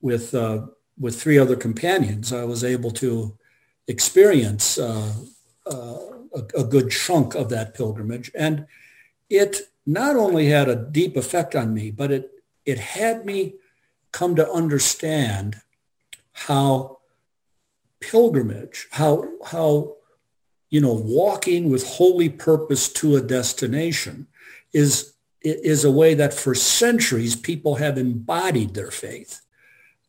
with 0.00 0.34
uh, 0.34 0.66
with 0.98 1.20
three 1.20 1.38
other 1.38 1.56
companions, 1.56 2.32
I 2.32 2.44
was 2.44 2.64
able 2.64 2.90
to 2.92 3.36
experience 3.86 4.78
uh, 4.78 5.12
uh, 5.66 5.98
a, 6.34 6.60
a, 6.60 6.64
good 6.64 6.90
chunk 6.90 7.34
of 7.34 7.48
that 7.50 7.74
pilgrimage, 7.74 8.30
and 8.34 8.66
it 9.30 9.62
not 9.86 10.16
only 10.16 10.48
had 10.48 10.68
a 10.68 10.76
deep 10.76 11.16
effect 11.16 11.56
on 11.56 11.72
me, 11.72 11.90
but 11.90 12.10
it, 12.10 12.30
it 12.66 12.78
had 12.78 13.24
me 13.24 13.54
come 14.12 14.36
to 14.36 14.50
understand 14.50 15.56
how 16.32 16.98
pilgrimage, 18.00 18.86
how, 18.90 19.24
how, 19.46 19.96
you 20.68 20.80
know, 20.80 20.92
walking 20.92 21.70
with 21.70 21.86
holy 21.86 22.28
purpose 22.28 22.92
to 22.92 23.16
a 23.16 23.22
destination 23.22 24.26
is, 24.72 25.14
is 25.42 25.84
a 25.84 25.90
way 25.90 26.14
that 26.14 26.34
for 26.34 26.54
centuries 26.54 27.36
people 27.36 27.76
have 27.76 27.98
embodied 27.98 28.74
their 28.74 28.90
faith 28.90 29.40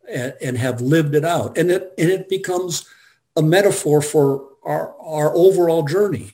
and, 0.10 0.34
and 0.42 0.58
have 0.58 0.82
lived 0.82 1.16
it 1.16 1.26
out. 1.26 1.58
And 1.58 1.72
it, 1.72 1.94
and 1.98 2.10
it 2.10 2.30
becomes 2.30 2.88
a 3.36 3.42
metaphor 3.42 4.02
for 4.02 4.48
our, 4.64 4.96
our 5.00 5.36
overall 5.36 5.84
journey. 5.84 6.34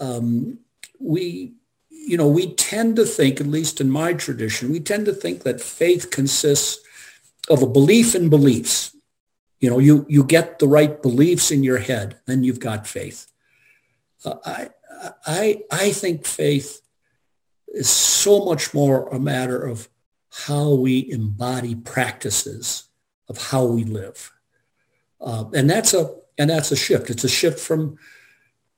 Um, 0.00 0.58
we, 0.98 1.54
you 1.90 2.16
know, 2.16 2.28
we 2.28 2.54
tend 2.54 2.96
to 2.96 3.04
think, 3.04 3.40
at 3.40 3.46
least 3.46 3.80
in 3.80 3.90
my 3.90 4.12
tradition, 4.12 4.70
we 4.70 4.80
tend 4.80 5.06
to 5.06 5.12
think 5.12 5.42
that 5.42 5.60
faith 5.60 6.10
consists 6.10 6.82
of 7.48 7.62
a 7.62 7.66
belief 7.66 8.14
in 8.14 8.28
beliefs. 8.28 8.94
You 9.60 9.70
know, 9.70 9.78
you, 9.78 10.06
you 10.08 10.22
get 10.22 10.58
the 10.58 10.68
right 10.68 11.00
beliefs 11.02 11.50
in 11.50 11.64
your 11.64 11.78
head, 11.78 12.18
then 12.26 12.44
you've 12.44 12.60
got 12.60 12.86
faith. 12.86 13.26
Uh, 14.24 14.36
I, 14.44 14.68
I, 15.26 15.62
I 15.70 15.92
think 15.92 16.26
faith 16.26 16.80
is 17.76 17.88
so 17.90 18.44
much 18.44 18.72
more 18.74 19.08
a 19.08 19.20
matter 19.20 19.62
of 19.62 19.88
how 20.46 20.74
we 20.74 21.10
embody 21.10 21.74
practices 21.74 22.84
of 23.28 23.50
how 23.50 23.64
we 23.64 23.84
live. 23.84 24.32
Uh, 25.20 25.44
and 25.54 25.68
that's 25.68 25.94
a 25.94 26.14
and 26.38 26.50
that's 26.50 26.72
a 26.72 26.76
shift. 26.76 27.10
It's 27.10 27.24
a 27.24 27.28
shift 27.28 27.58
from, 27.58 27.98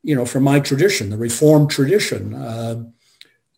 you 0.02 0.14
know, 0.14 0.24
from 0.24 0.44
my 0.44 0.60
tradition, 0.60 1.10
the 1.10 1.16
Reformed 1.16 1.70
tradition. 1.70 2.34
Uh, 2.34 2.84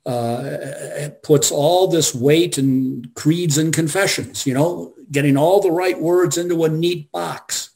uh, 0.06 1.10
puts 1.22 1.52
all 1.52 1.86
this 1.86 2.14
weight 2.14 2.56
in 2.56 3.04
creeds 3.14 3.58
and 3.58 3.72
confessions, 3.72 4.46
you 4.46 4.54
know, 4.54 4.94
getting 5.12 5.36
all 5.36 5.60
the 5.60 5.70
right 5.70 6.00
words 6.00 6.38
into 6.38 6.64
a 6.64 6.68
neat 6.70 7.12
box. 7.12 7.70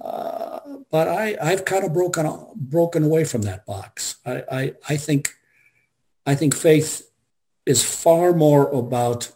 Uh, 0.00 0.58
but 0.90 1.06
I, 1.06 1.36
I've 1.40 1.64
kind 1.64 1.84
of 1.84 1.94
broken 1.94 2.28
broken 2.56 3.04
away 3.04 3.24
from 3.24 3.42
that 3.42 3.64
box. 3.64 4.16
I, 4.26 4.42
I, 4.50 4.74
I 4.88 4.96
think 4.96 5.36
I 6.30 6.36
think 6.36 6.54
faith 6.54 7.10
is 7.66 7.82
far 7.82 8.32
more 8.32 8.70
about 8.70 9.32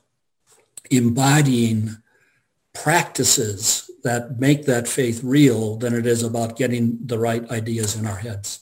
embodying 0.92 1.96
practices 2.72 3.90
that 4.04 4.38
make 4.38 4.66
that 4.66 4.86
faith 4.86 5.20
real 5.24 5.76
than 5.76 5.92
it 5.92 6.06
is 6.06 6.22
about 6.22 6.56
getting 6.56 6.98
the 7.04 7.18
right 7.18 7.50
ideas 7.50 7.96
in 7.96 8.06
our 8.06 8.20
heads. 8.26 8.60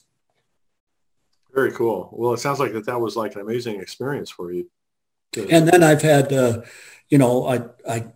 Very 1.53 1.71
cool. 1.73 2.09
Well, 2.11 2.33
it 2.33 2.39
sounds 2.39 2.59
like 2.59 2.73
that 2.73 2.87
that 2.87 2.99
was 2.99 3.15
like 3.15 3.35
an 3.35 3.41
amazing 3.41 3.79
experience 3.79 4.31
for 4.31 4.51
you. 4.51 4.67
And 5.51 5.67
then 5.67 5.83
I've 5.83 6.01
had, 6.01 6.33
uh, 6.33 6.63
you 7.09 7.19
know, 7.19 7.45
I, 7.45 7.55
I, 7.87 8.07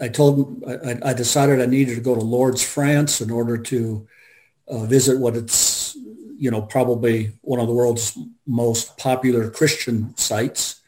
I 0.00 0.08
told, 0.08 0.64
I, 0.66 0.98
I, 1.10 1.12
decided 1.12 1.60
I 1.60 1.66
needed 1.66 1.94
to 1.94 2.00
go 2.00 2.16
to 2.16 2.20
Lourdes, 2.20 2.64
France 2.64 3.20
in 3.20 3.30
order 3.30 3.56
to 3.56 4.08
uh, 4.66 4.84
visit 4.86 5.20
what 5.20 5.36
it's, 5.36 5.69
you 6.40 6.50
know, 6.50 6.62
probably 6.62 7.32
one 7.42 7.60
of 7.60 7.66
the 7.66 7.74
world's 7.74 8.18
most 8.46 8.96
popular 8.96 9.50
Christian 9.50 10.16
sites. 10.16 10.80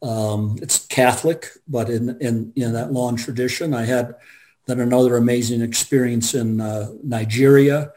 Um, 0.00 0.56
it's 0.62 0.86
Catholic, 0.86 1.48
but 1.66 1.90
in, 1.90 2.16
in, 2.20 2.52
in 2.54 2.72
that 2.74 2.92
long 2.92 3.16
tradition, 3.16 3.74
I 3.74 3.86
had 3.86 4.14
then 4.66 4.78
another 4.78 5.16
amazing 5.16 5.62
experience 5.62 6.32
in 6.32 6.60
uh, 6.60 6.92
Nigeria. 7.02 7.92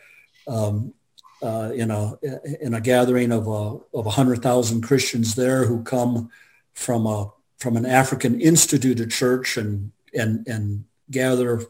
Um, 0.48 0.94
uh, 1.39 1.72
in 1.75 1.92
a 1.92 2.18
in 2.62 2.74
a 2.74 2.82
gathering 2.82 3.32
of 3.32 3.48
a 3.48 3.77
of 3.96 4.08
hundred 4.08 4.42
thousand 4.42 4.82
Christians 4.82 5.36
there 5.36 5.66
who 5.66 5.84
come 5.84 6.32
from 6.74 7.06
a 7.06 7.32
from 7.60 7.77
an 7.77 7.86
African 7.86 8.42
instituted 8.42 9.12
church 9.12 9.56
and 9.56 9.92
and 10.16 10.48
and 10.48 10.86
gather 11.12 11.62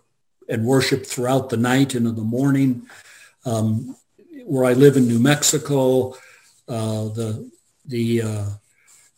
and 0.47 0.65
worship 0.65 1.05
throughout 1.05 1.49
the 1.49 1.57
night 1.57 1.95
into 1.95 2.11
the 2.11 2.21
morning. 2.21 2.87
Um, 3.43 3.97
where 4.47 4.65
I 4.65 4.73
live 4.73 4.97
in 4.97 5.07
New 5.07 5.19
Mexico, 5.19 6.13
uh, 6.67 7.09
the 7.09 7.49
the 7.85 8.21
uh, 8.21 8.49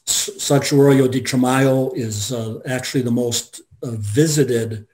Santuario 0.06 1.10
de 1.10 1.22
Chimayo 1.22 1.96
is 1.96 2.32
uh, 2.32 2.60
actually 2.66 3.04
the 3.04 3.12
most 3.12 3.62
visited 3.84 4.88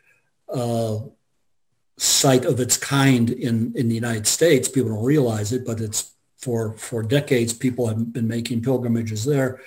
site 1.98 2.46
of 2.46 2.60
its 2.60 2.78
kind 2.78 3.30
in, 3.30 3.74
in 3.76 3.88
the 3.88 3.96
United 3.96 4.28
States. 4.28 4.68
People 4.68 4.92
don't 4.92 5.04
realize 5.04 5.54
it, 5.54 5.66
but 5.66 5.80
it's 5.80 6.12
for, 6.38 6.78
for 6.78 7.02
decades, 7.02 7.54
people 7.54 7.88
have 7.88 8.14
been 8.14 8.28
making 8.28 8.62
pilgrimages 8.62 9.26
there. 9.26 9.62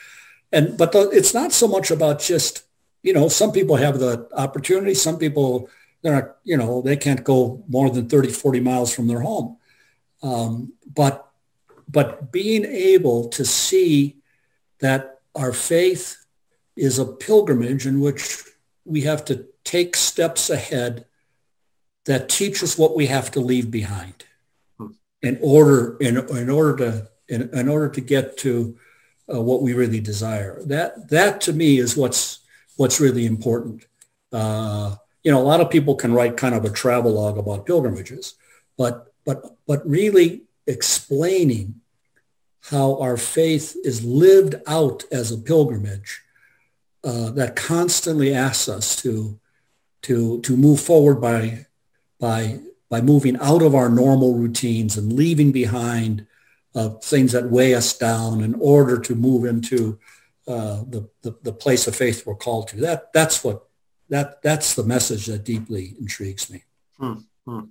And, 0.52 0.76
but 0.76 0.92
the, 0.92 1.10
it's 1.10 1.34
not 1.34 1.52
so 1.52 1.66
much 1.66 1.90
about 1.90 2.20
just, 2.20 2.62
you 3.02 3.12
know, 3.12 3.28
some 3.28 3.52
people 3.52 3.76
have 3.76 3.98
the 3.98 4.28
opportunity. 4.32 4.94
Some 4.94 5.18
people, 5.18 5.68
they're 6.02 6.14
not, 6.14 6.36
you 6.44 6.56
know, 6.56 6.82
they 6.82 6.96
can't 6.96 7.24
go 7.24 7.64
more 7.68 7.90
than 7.90 8.08
30, 8.08 8.30
40 8.30 8.60
miles 8.60 8.94
from 8.94 9.08
their 9.08 9.20
home. 9.20 9.56
Um, 10.22 10.72
but, 10.94 11.28
but 11.88 12.32
being 12.32 12.64
able 12.64 13.28
to 13.30 13.44
see 13.44 14.16
that 14.80 15.20
our 15.34 15.52
faith 15.52 16.24
is 16.76 16.98
a 16.98 17.04
pilgrimage 17.04 17.86
in 17.86 18.00
which 18.00 18.42
we 18.84 19.02
have 19.02 19.24
to 19.26 19.46
take 19.64 19.96
steps 19.96 20.50
ahead 20.50 21.04
that 22.06 22.28
teach 22.28 22.62
us 22.62 22.78
what 22.78 22.96
we 22.96 23.06
have 23.06 23.30
to 23.30 23.40
leave 23.40 23.70
behind 23.70 24.24
hmm. 24.78 24.92
in 25.22 25.38
order 25.42 25.96
in, 26.00 26.16
in 26.30 26.48
order 26.48 26.76
to 26.76 27.08
in, 27.28 27.50
in 27.52 27.68
order 27.68 27.88
to 27.90 28.00
get 28.00 28.38
to 28.38 28.76
uh, 29.32 29.40
what 29.42 29.62
we 29.62 29.74
really 29.74 30.00
desire. 30.00 30.62
That 30.64 31.10
that 31.10 31.40
to 31.42 31.52
me 31.52 31.78
is 31.78 31.96
what's 31.96 32.40
what's 32.76 33.00
really 33.00 33.26
important. 33.26 33.84
Uh, 34.32 34.96
you 35.22 35.30
know, 35.30 35.40
a 35.40 35.44
lot 35.44 35.60
of 35.60 35.70
people 35.70 35.94
can 35.94 36.14
write 36.14 36.36
kind 36.36 36.54
of 36.54 36.64
a 36.64 36.70
travel 36.70 37.12
log 37.12 37.36
about 37.36 37.66
pilgrimages, 37.66 38.34
but 38.78 39.12
but 39.28 39.58
but 39.66 39.86
really 39.86 40.44
explaining 40.66 41.74
how 42.70 42.98
our 42.98 43.18
faith 43.18 43.76
is 43.84 44.02
lived 44.02 44.54
out 44.66 45.04
as 45.12 45.30
a 45.30 45.36
pilgrimage 45.36 46.22
uh, 47.04 47.28
that 47.32 47.54
constantly 47.54 48.32
asks 48.32 48.70
us 48.70 48.96
to 49.02 49.38
to 50.00 50.40
to 50.40 50.56
move 50.56 50.80
forward 50.80 51.20
by 51.20 51.66
by 52.18 52.58
by 52.88 53.02
moving 53.02 53.36
out 53.40 53.60
of 53.60 53.74
our 53.74 53.90
normal 53.90 54.32
routines 54.34 54.96
and 54.96 55.12
leaving 55.12 55.52
behind 55.52 56.26
uh, 56.74 56.88
things 56.88 57.32
that 57.32 57.50
weigh 57.50 57.74
us 57.74 57.98
down 57.98 58.40
in 58.42 58.54
order 58.54 58.98
to 58.98 59.14
move 59.14 59.44
into 59.44 59.98
uh, 60.46 60.82
the, 60.88 61.06
the, 61.20 61.36
the 61.42 61.52
place 61.52 61.86
of 61.86 61.94
faith 61.94 62.24
we're 62.24 62.34
called 62.34 62.68
to. 62.68 62.76
That 62.76 63.12
that's 63.12 63.44
what 63.44 63.66
that 64.08 64.40
that's 64.40 64.72
the 64.72 64.84
message 64.84 65.26
that 65.26 65.44
deeply 65.44 65.96
intrigues 66.00 66.48
me. 66.48 66.64
Hmm, 66.98 67.18
hmm. 67.46 67.64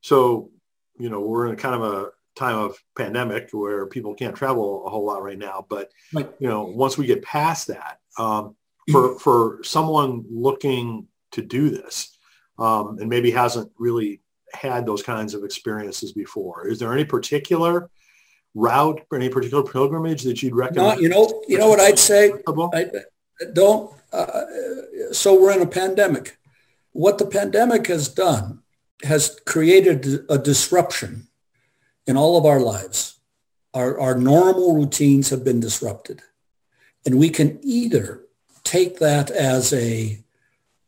So, 0.00 0.50
you 0.98 1.10
know, 1.10 1.20
we're 1.20 1.46
in 1.46 1.54
a 1.54 1.56
kind 1.56 1.74
of 1.74 1.82
a 1.82 2.10
time 2.34 2.58
of 2.58 2.76
pandemic 2.96 3.48
where 3.52 3.86
people 3.86 4.14
can't 4.14 4.36
travel 4.36 4.86
a 4.86 4.90
whole 4.90 5.04
lot 5.04 5.22
right 5.22 5.38
now. 5.38 5.66
But 5.68 5.90
right. 6.12 6.30
you 6.38 6.48
know, 6.48 6.64
once 6.64 6.98
we 6.98 7.06
get 7.06 7.22
past 7.22 7.68
that, 7.68 7.98
um, 8.18 8.54
for 8.90 9.18
for 9.18 9.58
someone 9.62 10.24
looking 10.30 11.08
to 11.32 11.42
do 11.42 11.70
this, 11.70 12.16
um, 12.58 12.98
and 13.00 13.08
maybe 13.08 13.30
hasn't 13.30 13.70
really 13.78 14.20
had 14.52 14.86
those 14.86 15.02
kinds 15.02 15.34
of 15.34 15.44
experiences 15.44 16.12
before. 16.12 16.68
Is 16.68 16.78
there 16.78 16.92
any 16.92 17.04
particular 17.04 17.90
route 18.54 19.00
or 19.10 19.18
any 19.18 19.28
particular 19.28 19.62
pilgrimage 19.62 20.22
that 20.22 20.42
you'd 20.42 20.54
recommend? 20.54 20.96
No, 20.96 21.02
you 21.02 21.08
know, 21.08 21.42
you 21.48 21.58
know 21.58 21.68
what 21.68 21.80
I'd 21.80 21.98
say. 21.98 22.32
I, 22.46 22.86
don't. 23.52 23.92
Uh, 24.12 24.42
so 25.12 25.38
we're 25.38 25.52
in 25.52 25.60
a 25.60 25.66
pandemic. 25.66 26.38
What 26.92 27.18
the 27.18 27.26
pandemic 27.26 27.88
has 27.88 28.08
done 28.08 28.62
has 29.04 29.38
created 29.44 30.24
a 30.28 30.38
disruption 30.38 31.28
in 32.06 32.16
all 32.16 32.36
of 32.36 32.46
our 32.46 32.60
lives. 32.60 33.18
Our, 33.74 34.00
our 34.00 34.14
normal 34.14 34.74
routines 34.74 35.30
have 35.30 35.44
been 35.44 35.60
disrupted. 35.60 36.22
And 37.04 37.18
we 37.18 37.28
can 37.28 37.60
either 37.62 38.22
take 38.64 38.98
that 38.98 39.30
as 39.30 39.72
a 39.72 40.22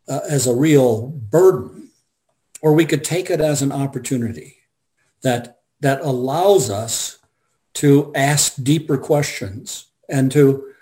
uh, 0.08 0.20
as 0.28 0.46
a 0.46 0.54
real 0.54 1.08
burden, 1.08 1.90
or 2.62 2.72
we 2.72 2.86
could 2.86 3.04
take 3.04 3.28
it 3.30 3.40
as 3.40 3.60
an 3.60 3.70
opportunity 3.70 4.56
that 5.22 5.60
that 5.80 6.00
allows 6.00 6.70
us 6.70 7.18
to 7.74 8.10
ask 8.14 8.54
deeper 8.62 8.96
questions 8.96 9.86
and 10.08 10.32
to 10.32 10.72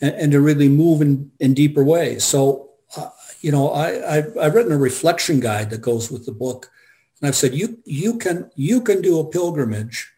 and, 0.00 0.14
and 0.14 0.32
to 0.32 0.40
really 0.40 0.68
move 0.68 1.00
in, 1.00 1.32
in 1.40 1.54
deeper 1.54 1.82
ways. 1.82 2.22
So, 2.22 2.70
uh, 2.96 3.10
you 3.46 3.52
know, 3.52 3.70
I, 3.70 4.16
I've, 4.16 4.36
I've 4.36 4.54
written 4.56 4.72
a 4.72 4.76
reflection 4.76 5.38
guide 5.38 5.70
that 5.70 5.80
goes 5.80 6.10
with 6.10 6.26
the 6.26 6.32
book, 6.32 6.68
and 7.20 7.28
I've 7.28 7.36
said 7.36 7.54
you 7.54 7.78
you 7.84 8.18
can 8.18 8.50
you 8.56 8.80
can 8.80 9.00
do 9.00 9.20
a 9.20 9.30
pilgrimage 9.30 10.12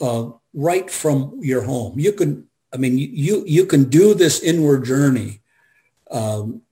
uh, 0.00 0.30
right 0.54 0.88
from 0.88 1.40
your 1.42 1.62
home. 1.62 1.98
You 1.98 2.12
can, 2.12 2.46
I 2.72 2.76
mean, 2.76 2.96
you 2.96 3.42
you 3.48 3.66
can 3.66 3.90
do 3.90 4.14
this 4.14 4.40
inward 4.44 4.84
journey 4.84 5.40
um, 6.12 6.62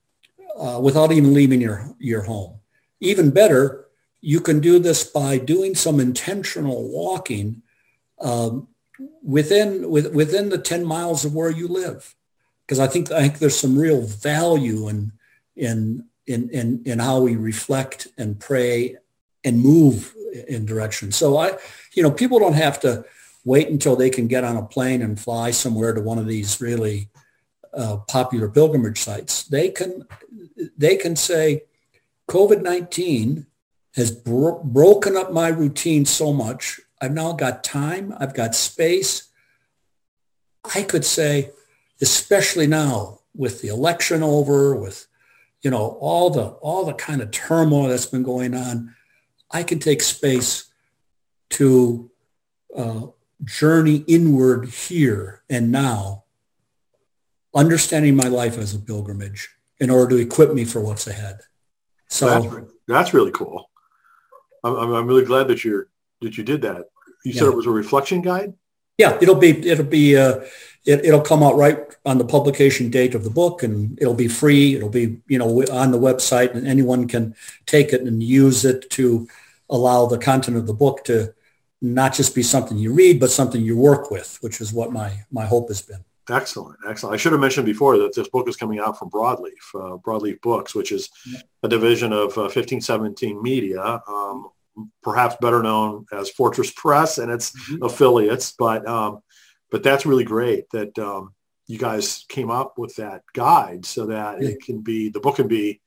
uh, 0.57 0.79
without 0.81 1.11
even 1.11 1.35
leaving 1.35 1.61
your, 1.61 1.85
your 1.99 2.23
home. 2.23 2.61
Even 3.01 3.33
better, 3.33 3.87
you 4.21 4.39
can 4.39 4.61
do 4.61 4.79
this 4.79 5.03
by 5.03 5.39
doing 5.39 5.75
some 5.75 5.99
intentional 5.99 6.89
walking 6.89 7.63
um, 8.21 8.69
within 9.25 9.91
with, 9.91 10.15
within 10.15 10.51
the 10.51 10.59
10 10.59 10.85
miles 10.85 11.25
of 11.25 11.35
where 11.35 11.51
you 11.51 11.67
live 11.67 12.15
because 12.65 12.79
I 12.79 12.87
think 12.87 13.11
I 13.11 13.23
think 13.23 13.41
there's 13.41 13.59
some 13.59 13.77
real 13.77 14.03
value 14.03 14.87
in 14.87 15.11
in 15.57 16.05
in 16.27 16.51
in 16.51 16.83
in 16.85 16.99
how 16.99 17.21
we 17.21 17.37
reflect 17.37 18.09
and 18.19 18.39
pray 18.39 18.97
and 19.45 19.61
move 19.61 20.15
in 20.49 20.67
direction. 20.67 21.13
So 21.13 21.39
I, 21.39 21.53
you 21.95 22.03
know, 22.03 22.11
people 22.11 22.39
don't 22.39 22.55
have 22.55 22.81
to 22.81 23.05
wait 23.45 23.69
until 23.69 23.97
they 23.97 24.11
can 24.11 24.27
get 24.27 24.45
on 24.45 24.57
a 24.57 24.67
plane 24.67 25.03
and 25.03 25.19
fly 25.19 25.53
somewhere 25.53 25.95
to 25.95 26.01
one 26.01 26.19
of 26.19 26.27
these 26.27 26.61
really 26.61 27.09
uh, 27.73 27.99
popular 28.09 28.49
pilgrimage 28.49 29.01
sites. 29.01 29.45
They 29.45 29.71
can 29.71 30.07
they 30.77 30.97
can 30.97 31.17
say, 31.17 31.63
COVID-19 32.29 33.47
has 33.95 34.11
bro- 34.11 34.63
broken 34.65 35.17
up 35.17 35.33
my 35.33 35.49
routine 35.49 36.05
so 36.05 36.33
much. 36.33 36.81
I've 37.01 37.13
now 37.13 37.33
got 37.33 37.63
time. 37.63 38.15
I've 38.19 38.35
got 38.35 38.55
space. 38.55 39.29
I 40.75 40.83
could 40.83 41.05
say, 41.05 41.51
especially 42.01 42.67
now 42.67 43.21
with 43.35 43.61
the 43.61 43.69
election 43.69 44.23
over, 44.23 44.75
with 44.75 45.07
you 45.67 45.71
know 45.71 45.99
all 46.01 46.31
the 46.31 46.45
all 46.63 46.85
the 46.85 46.95
kind 46.95 47.21
of 47.21 47.33
turmoil 47.33 47.89
that's 47.89 48.07
been 48.07 48.23
going 48.23 48.55
on, 48.55 48.95
I 49.51 49.65
can 49.65 49.81
take 49.81 50.01
space 50.01 50.71
to 51.51 52.09
uh, 52.77 53.07
journey 53.43 54.05
inward 54.07 54.69
here 54.69 55.43
and 55.51 55.73
now, 55.73 56.23
understanding 57.53 58.15
my 58.15 58.29
life 58.29 58.59
as 58.59 58.77
a 58.77 58.79
pilgrimage 58.79 59.49
in 59.81 59.91
order 59.91 60.11
to 60.11 60.23
equip 60.23 60.55
me 60.55 60.65
for 60.65 60.81
what's 60.81 61.09
ahead. 61.09 61.41
So 62.07 62.27
that's, 62.27 62.73
that's 62.87 63.13
really 63.13 63.33
cool. 63.33 63.69
I'm, 64.63 64.77
I'm 64.77 65.07
really 65.09 65.25
glad 65.25 65.49
that 65.49 65.65
you're 65.65 65.89
that 66.23 66.39
you 66.39 66.45
did 66.45 66.63
that. 66.63 66.85
You 67.25 67.33
yeah. 67.33 67.41
said 67.41 67.49
it 67.49 67.57
was 67.57 67.67
a 67.67 67.71
reflection 67.71 68.23
guide. 68.23 68.55
Yeah, 68.99 69.19
it'll 69.21 69.35
be 69.35 69.69
it'll 69.69 69.85
be 69.85 70.17
uh, 70.17 70.43
it, 70.87 71.05
it'll 71.05 71.21
come 71.21 71.43
out 71.43 71.57
right 71.57 71.79
on 72.05 72.19
the 72.19 72.25
publication 72.25 72.91
date 72.91 73.15
of 73.15 73.25
the 73.25 73.31
book, 73.31 73.63
and 73.63 73.99
it'll 74.01 74.15
be 74.15 74.29
free. 74.29 74.75
It'll 74.75 74.89
be 74.89 75.19
you 75.27 75.39
know 75.39 75.49
on 75.73 75.91
the 75.91 75.99
website, 75.99 76.55
and 76.55 76.67
anyone 76.67 77.09
can 77.09 77.35
take 77.67 77.93
it 77.93 78.03
and 78.03 78.23
use 78.23 78.65
it 78.65 78.89
to 78.91 79.29
allow 79.69 80.07
the 80.07 80.19
content 80.19 80.57
of 80.57 80.67
the 80.67 80.75
book 80.75 81.05
to 81.05 81.35
not 81.83 82.15
just 82.15 82.35
be 82.35 82.43
something 82.43 82.79
you 82.79 82.93
read, 82.93 83.21
but 83.21 83.31
something 83.31 83.61
you 83.61 83.77
work 83.77 84.11
with, 84.11 84.39
which 84.41 84.61
is 84.61 84.73
what 84.73 84.93
my 84.93 85.25
my 85.31 85.45
hope 85.45 85.69
has 85.69 85.83
been. 85.83 86.05
Excellent, 86.29 86.79
excellent. 86.89 87.15
I 87.15 87.17
should 87.17 87.33
have 87.33 87.41
mentioned 87.41 87.67
before 87.67 87.99
that 87.99 88.15
this 88.15 88.29
book 88.29 88.49
is 88.49 88.57
coming 88.57 88.81
out 88.81 88.99
from 88.99 89.11
Broadleaf, 89.11 89.53
uh, 89.75 89.97
Broadleaf 89.99 90.41
Books, 90.41 90.75
which 90.75 90.91
is 90.91 91.09
a 91.63 91.69
division 91.69 92.13
of 92.13 92.37
uh, 92.37 92.51
1517 92.51 93.41
Media, 93.41 94.01
um, 94.09 94.49
perhaps 95.03 95.37
better 95.41 95.63
known 95.63 96.05
as 96.13 96.29
Fortress 96.31 96.73
Press 96.73 97.19
and 97.19 97.31
its 97.31 97.53
mm-hmm. 97.53 97.85
affiliates. 97.85 98.53
But 98.59 98.87
um, 98.89 99.23
but 99.71 99.83
that's 99.83 100.07
really 100.07 100.25
great 100.25 100.69
that 100.71 100.99
um, 100.99 101.35
you 101.67 101.79
guys 101.79 102.25
came 102.29 102.51
up 102.51 102.79
with 102.79 102.95
that 102.97 103.23
guide 103.33 103.85
so 103.85 104.07
that 104.07 104.41
yeah. 104.41 104.51
it 104.51 104.63
can 104.63 104.81
be 104.81 105.09
the 105.09 105.21
book 105.21 105.37
can 105.37 105.49
be, 105.49 105.81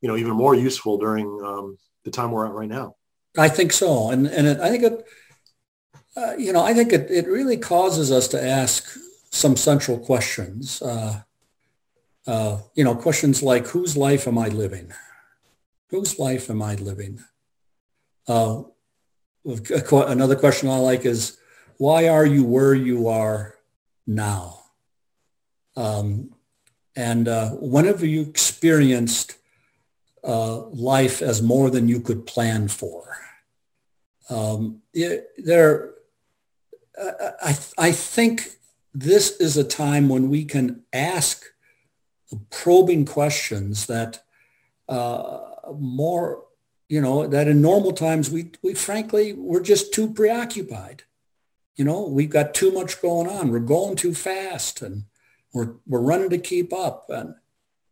you 0.00 0.08
know, 0.08 0.16
even 0.16 0.32
more 0.32 0.54
useful 0.54 0.98
during 0.98 1.26
um, 1.44 1.78
the 2.04 2.10
time 2.10 2.30
we're 2.30 2.46
at 2.46 2.52
right 2.52 2.68
now. 2.68 2.96
I 3.38 3.48
think 3.48 3.72
so, 3.72 4.10
and 4.10 4.26
and 4.26 4.46
it, 4.46 4.60
I 4.60 4.68
think 4.68 4.84
it, 4.84 5.04
uh, 6.16 6.34
you 6.36 6.52
know, 6.52 6.62
I 6.62 6.74
think 6.74 6.92
it, 6.92 7.10
it 7.10 7.26
really 7.26 7.56
causes 7.56 8.12
us 8.12 8.28
to 8.28 8.42
ask 8.42 8.98
some 9.30 9.56
central 9.56 9.98
questions. 9.98 10.82
Uh, 10.82 11.22
uh, 12.26 12.58
you 12.74 12.84
know, 12.84 12.94
questions 12.94 13.42
like 13.42 13.66
whose 13.68 13.96
life 13.96 14.28
am 14.28 14.38
I 14.38 14.48
living? 14.48 14.92
Whose 15.88 16.18
life 16.18 16.50
am 16.50 16.62
I 16.62 16.74
living? 16.74 17.20
Uh, 18.28 18.62
another 19.44 20.36
question 20.36 20.68
I 20.68 20.78
like 20.78 21.04
is 21.04 21.38
why 21.82 22.06
are 22.06 22.24
you 22.24 22.44
where 22.44 22.74
you 22.74 23.08
are 23.08 23.56
now? 24.06 24.60
Um, 25.74 26.30
and 26.94 27.26
uh, 27.26 27.50
when 27.50 27.86
have 27.86 28.04
you 28.04 28.22
experienced 28.22 29.34
uh, 30.22 30.58
life 30.66 31.20
as 31.20 31.42
more 31.42 31.70
than 31.70 31.88
you 31.88 31.98
could 31.98 32.24
plan 32.24 32.68
for? 32.68 33.16
Um, 34.30 34.82
there, 35.36 35.94
I, 36.96 37.58
I 37.76 37.90
think 37.90 38.42
this 38.94 39.40
is 39.40 39.56
a 39.56 39.64
time 39.64 40.08
when 40.08 40.28
we 40.28 40.44
can 40.44 40.84
ask 40.92 41.42
probing 42.50 43.06
questions 43.06 43.86
that 43.86 44.22
uh, 44.88 45.40
more, 45.76 46.44
you 46.88 47.00
know, 47.00 47.26
that 47.26 47.48
in 47.48 47.60
normal 47.60 47.90
times 47.90 48.30
we, 48.30 48.52
we 48.62 48.72
frankly, 48.74 49.32
we're 49.32 49.64
just 49.64 49.92
too 49.92 50.14
preoccupied. 50.14 51.02
You 51.76 51.84
know, 51.84 52.06
we've 52.06 52.30
got 52.30 52.54
too 52.54 52.70
much 52.70 53.00
going 53.00 53.28
on. 53.28 53.50
We're 53.50 53.60
going 53.60 53.96
too 53.96 54.14
fast 54.14 54.82
and 54.82 55.04
we're, 55.52 55.74
we're 55.86 56.00
running 56.00 56.30
to 56.30 56.38
keep 56.38 56.72
up. 56.72 57.06
And 57.08 57.34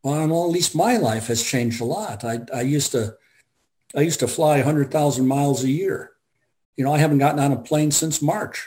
well, 0.03 0.45
at 0.45 0.51
least 0.51 0.75
my 0.75 0.97
life 0.97 1.27
has 1.29 1.43
changed 1.43 1.81
a 1.81 1.85
lot. 1.85 2.25
I, 2.25 2.41
I 2.55 2.63
used 2.63 2.93
to, 2.93 3.17
I 3.95 4.03
used 4.03 4.21
to 4.21 4.29
fly 4.29 4.57
100,000 4.57 5.27
miles 5.27 5.65
a 5.65 5.71
year. 5.71 6.13
You 6.77 6.85
know, 6.85 6.93
I 6.93 6.99
haven't 6.99 7.19
gotten 7.19 7.41
on 7.41 7.53
a 7.53 7.57
plane 7.57 7.91
since 7.91 8.23
March. 8.23 8.67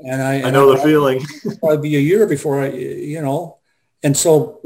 And 0.00 0.20
I, 0.20 0.42
I 0.42 0.50
know 0.50 0.72
the 0.72 0.82
feeling. 0.82 1.24
probably 1.60 1.90
be 1.90 1.96
a 1.96 2.00
year 2.00 2.26
before 2.26 2.62
I, 2.62 2.70
you 2.70 3.20
know, 3.20 3.58
and 4.02 4.16
so 4.16 4.60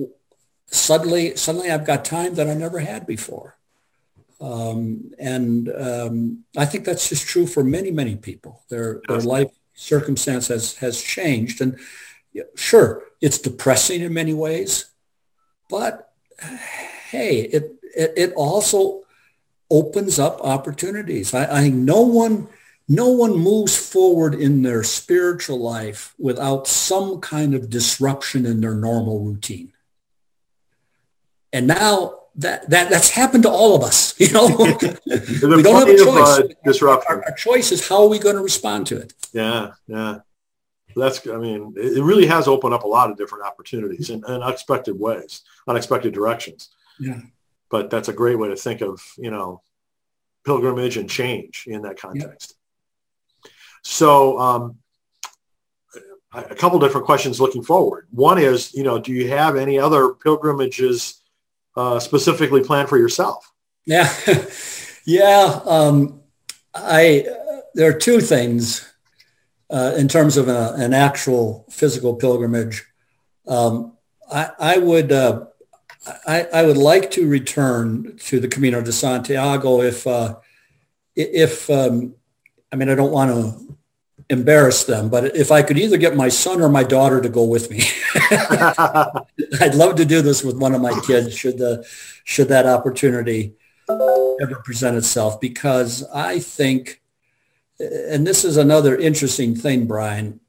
suddenly, 0.67 1.37
suddenly 1.37 1.71
I've 1.71 1.87
got 1.87 2.05
time 2.05 2.35
that 2.37 2.49
I 2.49 2.55
never 2.55 2.79
had 2.79 3.07
before. 3.07 3.58
Um, 4.41 5.13
and 5.19 5.69
um, 5.77 6.45
I 6.57 6.65
think 6.65 6.85
that's 6.85 7.09
just 7.09 7.27
true 7.27 7.47
for 7.47 7.65
many, 7.65 7.91
many 7.91 8.17
people. 8.17 8.63
Their, 8.69 9.01
their 9.09 9.21
life 9.21 9.51
circumstance 9.75 10.49
has, 10.49 10.75
has 10.77 11.03
changed. 11.03 11.61
And 11.61 11.79
sure, 12.55 13.05
it's 13.21 13.39
depressing 13.39 14.03
in 14.03 14.13
many 14.13 14.35
ways, 14.35 14.87
but 15.69 16.13
hey, 17.11 17.41
it, 17.41 17.75
it, 17.97 18.13
it 18.17 18.33
also 18.35 19.03
opens 19.71 20.19
up 20.19 20.41
opportunities. 20.43 21.35
I, 21.35 21.59
I 21.59 21.61
think 21.63 21.75
no 21.75 22.03
one 22.03 22.49
no 22.91 23.09
one 23.09 23.37
moves 23.37 23.77
forward 23.77 24.35
in 24.35 24.63
their 24.63 24.83
spiritual 24.83 25.59
life 25.61 26.15
without 26.19 26.67
some 26.67 27.21
kind 27.21 27.55
of 27.55 27.69
disruption 27.69 28.47
in 28.47 28.63
their 28.63 28.75
normal 28.75 29.21
routine. 29.21 29.75
And 31.53 31.67
now 31.67 32.18
that, 32.39 32.71
that 32.71 32.89
that's 32.89 33.11
happened 33.11 33.43
to 33.43 33.51
all 33.51 33.75
of 33.77 33.83
us, 33.83 34.19
you 34.21 34.33
know. 34.33 34.47
we 35.07 35.63
don't 35.63 35.75
have 35.75 35.89
a 35.89 35.97
choice. 35.97 36.39
Of, 36.39 36.45
uh, 36.45 36.55
disruption. 36.65 37.07
Our, 37.11 37.25
our, 37.25 37.33
choice 37.33 37.73
is 37.73 37.87
how 37.87 38.03
are 38.03 38.09
we 38.09 38.19
going 38.19 38.37
to 38.37 38.43
respond 38.43 38.87
to 38.89 38.97
it? 38.99 39.13
Yeah, 39.33 39.73
yeah. 39.87 40.19
That's, 40.97 41.27
I 41.29 41.37
mean, 41.37 41.75
it 41.77 42.03
really 42.03 42.27
has 42.27 42.49
opened 42.49 42.75
up 42.75 42.85
a 42.85 42.89
lot 42.89 43.11
of 43.11 43.17
different 43.17 43.45
opportunities 43.45 44.11
in, 44.11 44.19
in 44.19 44.43
unexpected 44.43 44.99
ways, 44.99 45.43
unexpected 45.67 46.15
directions. 46.15 46.71
Yeah. 46.99 47.21
But 47.71 47.91
that's 47.91 48.09
a 48.09 48.13
great 48.13 48.39
way 48.39 48.49
to 48.49 48.57
think 48.57 48.81
of, 48.81 49.01
you 49.17 49.31
know, 49.31 49.63
pilgrimage 50.45 50.97
and 50.97 51.09
change 51.09 51.65
in 51.67 51.83
that 51.83 52.01
context. 52.01 52.55
So 53.83 54.39
um, 54.39 54.79
a 56.33 56.55
couple 56.55 56.79
different 56.79 57.07
questions 57.07 57.41
looking 57.41 57.63
forward. 57.63 58.09
One 58.11 58.39
is, 58.39 58.75
you 58.75 58.83
know, 58.83 58.99
do 58.99 59.13
you 59.13 59.29
have 59.29 59.57
any 59.57 59.79
other 59.79 60.15
pilgrimages 60.15 61.18
uh, 61.79 62.01
specifically 62.01 62.63
planned 62.63 62.89
for 62.89 62.99
yourself? 62.99 63.53
Yeah, 63.87 64.13
yeah. 65.07 65.61
Um, 65.65 66.21
I 66.75 67.27
there 67.75 67.89
are 67.89 67.99
two 67.99 68.21
things 68.21 68.93
uh, 69.71 69.95
in 69.97 70.09
terms 70.09 70.37
of 70.37 70.49
a, 70.49 70.75
an 70.77 70.93
actual 70.93 71.65
physical 71.71 72.17
pilgrimage. 72.17 72.85
Um, 73.47 73.97
I, 74.31 74.51
I, 74.59 74.79
would 74.79 75.13
uh, 75.13 75.47
I, 76.27 76.43
I, 76.53 76.63
would 76.65 76.77
like 76.77 77.11
to 77.13 77.29
return 77.29 78.19
to 78.25 78.41
the 78.41 78.49
Camino 78.49 78.83
de 78.83 78.93
Santiago 78.93 79.81
if 79.81 80.07
uh, 80.07 80.37
if 81.15 81.71
um, 81.71 82.15
I 82.73 82.77
mean 82.77 82.89
I 82.89 82.95
don't 82.95 83.13
want 83.13 83.31
to 83.31 83.78
embarrass 84.31 84.85
them, 84.85 85.09
but 85.09 85.37
if 85.37 85.51
I 85.51 85.63
could 85.63 85.79
either 85.79 85.97
get 85.97 86.17
my 86.17 86.29
son 86.29 86.61
or 86.61 86.69
my 86.69 86.85
daughter 86.85 87.21
to 87.21 87.29
go 87.29 87.45
with 87.45 87.71
me, 87.71 87.81
I'd 89.61 89.75
love 89.75 89.97
to 89.97 90.05
do 90.05 90.21
this 90.21 90.45
with 90.45 90.59
one 90.59 90.75
of 90.75 90.83
my 90.83 90.99
kids 91.07 91.37
should 91.37 91.59
the 91.59 91.87
should 92.25 92.49
that 92.49 92.67
opportunity 92.67 93.55
ever 93.89 94.61
present 94.65 94.99
itself 94.99 95.41
because 95.41 96.05
I 96.13 96.41
think 96.41 97.01
and 97.81 98.27
this 98.27 98.45
is 98.45 98.57
another 98.57 98.97
interesting 98.97 99.55
thing, 99.55 99.87
Brian, 99.87 100.41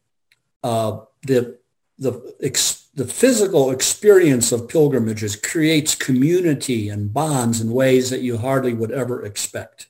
uh, 0.63 1.00
the 1.24 1.60
the 1.98 2.36
ex, 2.42 2.88
the 2.96 3.06
physical 3.06 3.72
experience 3.72 4.52
of 4.52 4.68
pilgrimages 4.68 5.36
creates 5.36 5.96
community 5.96 6.89
and 6.89 7.13
bonds 7.13 7.62
in 7.62 7.72
ways 7.72 8.10
that 8.10 8.22
you 8.22 8.38
hardly 8.38 8.74
would 8.74 8.92
ever 8.92 9.24
expect 9.26 9.88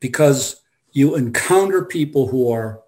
because 0.00 0.62
you 0.90 1.14
encounter 1.14 1.84
people 1.84 2.28
who 2.28 2.50
are 2.50 2.80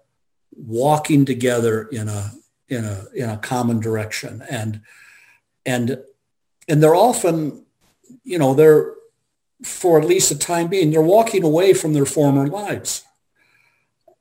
walking 0.55 1.25
together 1.25 1.83
in 1.87 2.07
a 2.07 2.31
in 2.67 2.85
a 2.85 3.05
in 3.15 3.29
a 3.29 3.37
common 3.37 3.79
direction 3.79 4.43
and 4.49 4.81
and 5.65 5.99
and 6.67 6.81
they're 6.81 6.95
often 6.95 7.65
you 8.23 8.37
know 8.37 8.53
they're 8.53 8.93
for 9.63 9.99
at 9.99 10.07
least 10.07 10.29
the 10.29 10.35
time 10.35 10.67
being 10.67 10.91
they're 10.91 11.01
walking 11.01 11.43
away 11.43 11.73
from 11.73 11.93
their 11.93 12.05
former 12.05 12.47
lives 12.47 13.03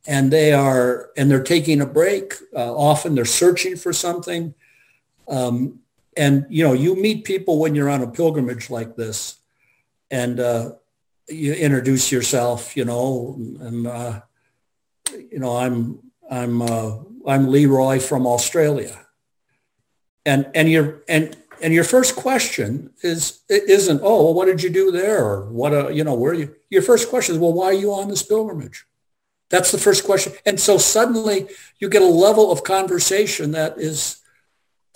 and 0.07 0.33
they 0.33 0.53
are 0.53 1.11
and 1.17 1.31
they're 1.31 1.43
taking 1.43 1.81
a 1.81 1.87
break. 1.87 2.35
Uh, 2.55 2.75
often 2.75 3.15
they're 3.15 3.25
searching 3.25 3.77
for 3.77 3.93
something. 3.93 4.55
Um, 5.29 5.81
and 6.17 6.47
you 6.49 6.65
know, 6.65 6.73
you 6.73 6.97
meet 6.97 7.25
people 7.25 7.59
when 7.59 7.75
you're 7.75 7.91
on 7.91 8.03
a 8.03 8.11
pilgrimage 8.11 8.71
like 8.71 8.97
this, 8.97 9.37
and 10.11 10.41
uh, 10.41 10.73
you 11.29 11.53
introduce 11.53 12.11
yourself. 12.11 12.77
You 12.77 12.85
know, 12.85 13.37
and 13.61 13.87
uh, 13.87 14.21
you 15.13 15.39
know, 15.39 15.57
I'm 15.57 16.10
I'm 16.31 16.63
uh, 16.63 16.99
I'm 17.27 17.51
Leroy 17.51 17.99
from 17.99 18.27
Australia, 18.27 19.07
and 20.25 20.49
and 20.55 20.71
you're 20.71 21.03
and 21.09 21.37
and 21.61 21.75
your 21.75 21.85
first 21.85 22.15
question 22.15 22.91
is 23.03 23.41
isn't 23.49 24.01
oh 24.03 24.25
well, 24.25 24.35
what 24.35 24.47
did 24.47 24.63
you 24.63 24.71
do 24.71 24.93
there? 24.93 25.25
Or 25.25 25.51
what 25.51 25.75
uh, 25.75 25.89
you 25.89 26.05
know 26.05 26.15
where 26.15 26.33
you 26.33 26.55
your 26.71 26.83
first 26.83 27.11
question 27.11 27.35
is 27.35 27.41
well 27.41 27.53
why 27.53 27.67
are 27.67 27.73
you 27.73 27.93
on 27.93 28.09
this 28.09 28.23
pilgrimage? 28.23 28.87
That's 29.51 29.73
the 29.73 29.79
first 29.79 30.05
question. 30.05 30.33
And 30.47 30.61
so 30.61 30.79
suddenly 30.79 31.49
you 31.81 31.89
get 31.89 32.03
a 32.03 32.07
level 32.07 32.53
of 32.53 32.63
conversation 32.63 33.51
that 33.51 33.79
is 33.79 34.21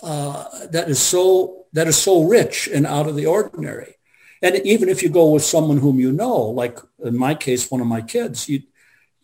uh, 0.01 0.45
that 0.67 0.89
is 0.89 1.01
so 1.01 1.65
that 1.73 1.87
is 1.87 1.97
so 1.97 2.23
rich 2.23 2.69
and 2.73 2.87
out 2.87 3.07
of 3.07 3.17
the 3.17 3.25
ordinary. 3.25 3.95
And 4.41 4.55
even 4.65 4.87
if 4.87 5.03
you 5.03 5.09
go 5.09 5.31
with 5.31 5.43
someone 5.43 5.79
whom 5.79 5.99
you 5.99 6.13
know 6.13 6.37
like 6.37 6.79
in 7.03 7.17
my 7.17 7.35
case 7.35 7.69
one 7.69 7.81
of 7.81 7.87
my 7.87 8.01
kids 8.01 8.47
you 8.47 8.63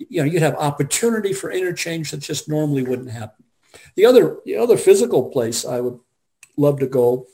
you 0.09 0.21
know 0.21 0.29
you'd 0.31 0.41
have 0.41 0.55
opportunity 0.55 1.33
for 1.33 1.51
interchange 1.51 2.11
that 2.11 2.19
just 2.19 2.49
normally 2.49 2.83
wouldn't 2.83 3.11
happen 3.11 3.43
the 3.95 4.05
other 4.05 4.37
the 4.45 4.55
other 4.55 4.77
physical 4.77 5.29
place 5.29 5.65
i 5.65 5.79
would 5.79 5.99
love 6.57 6.79
to 6.79 6.87
go 6.87 7.27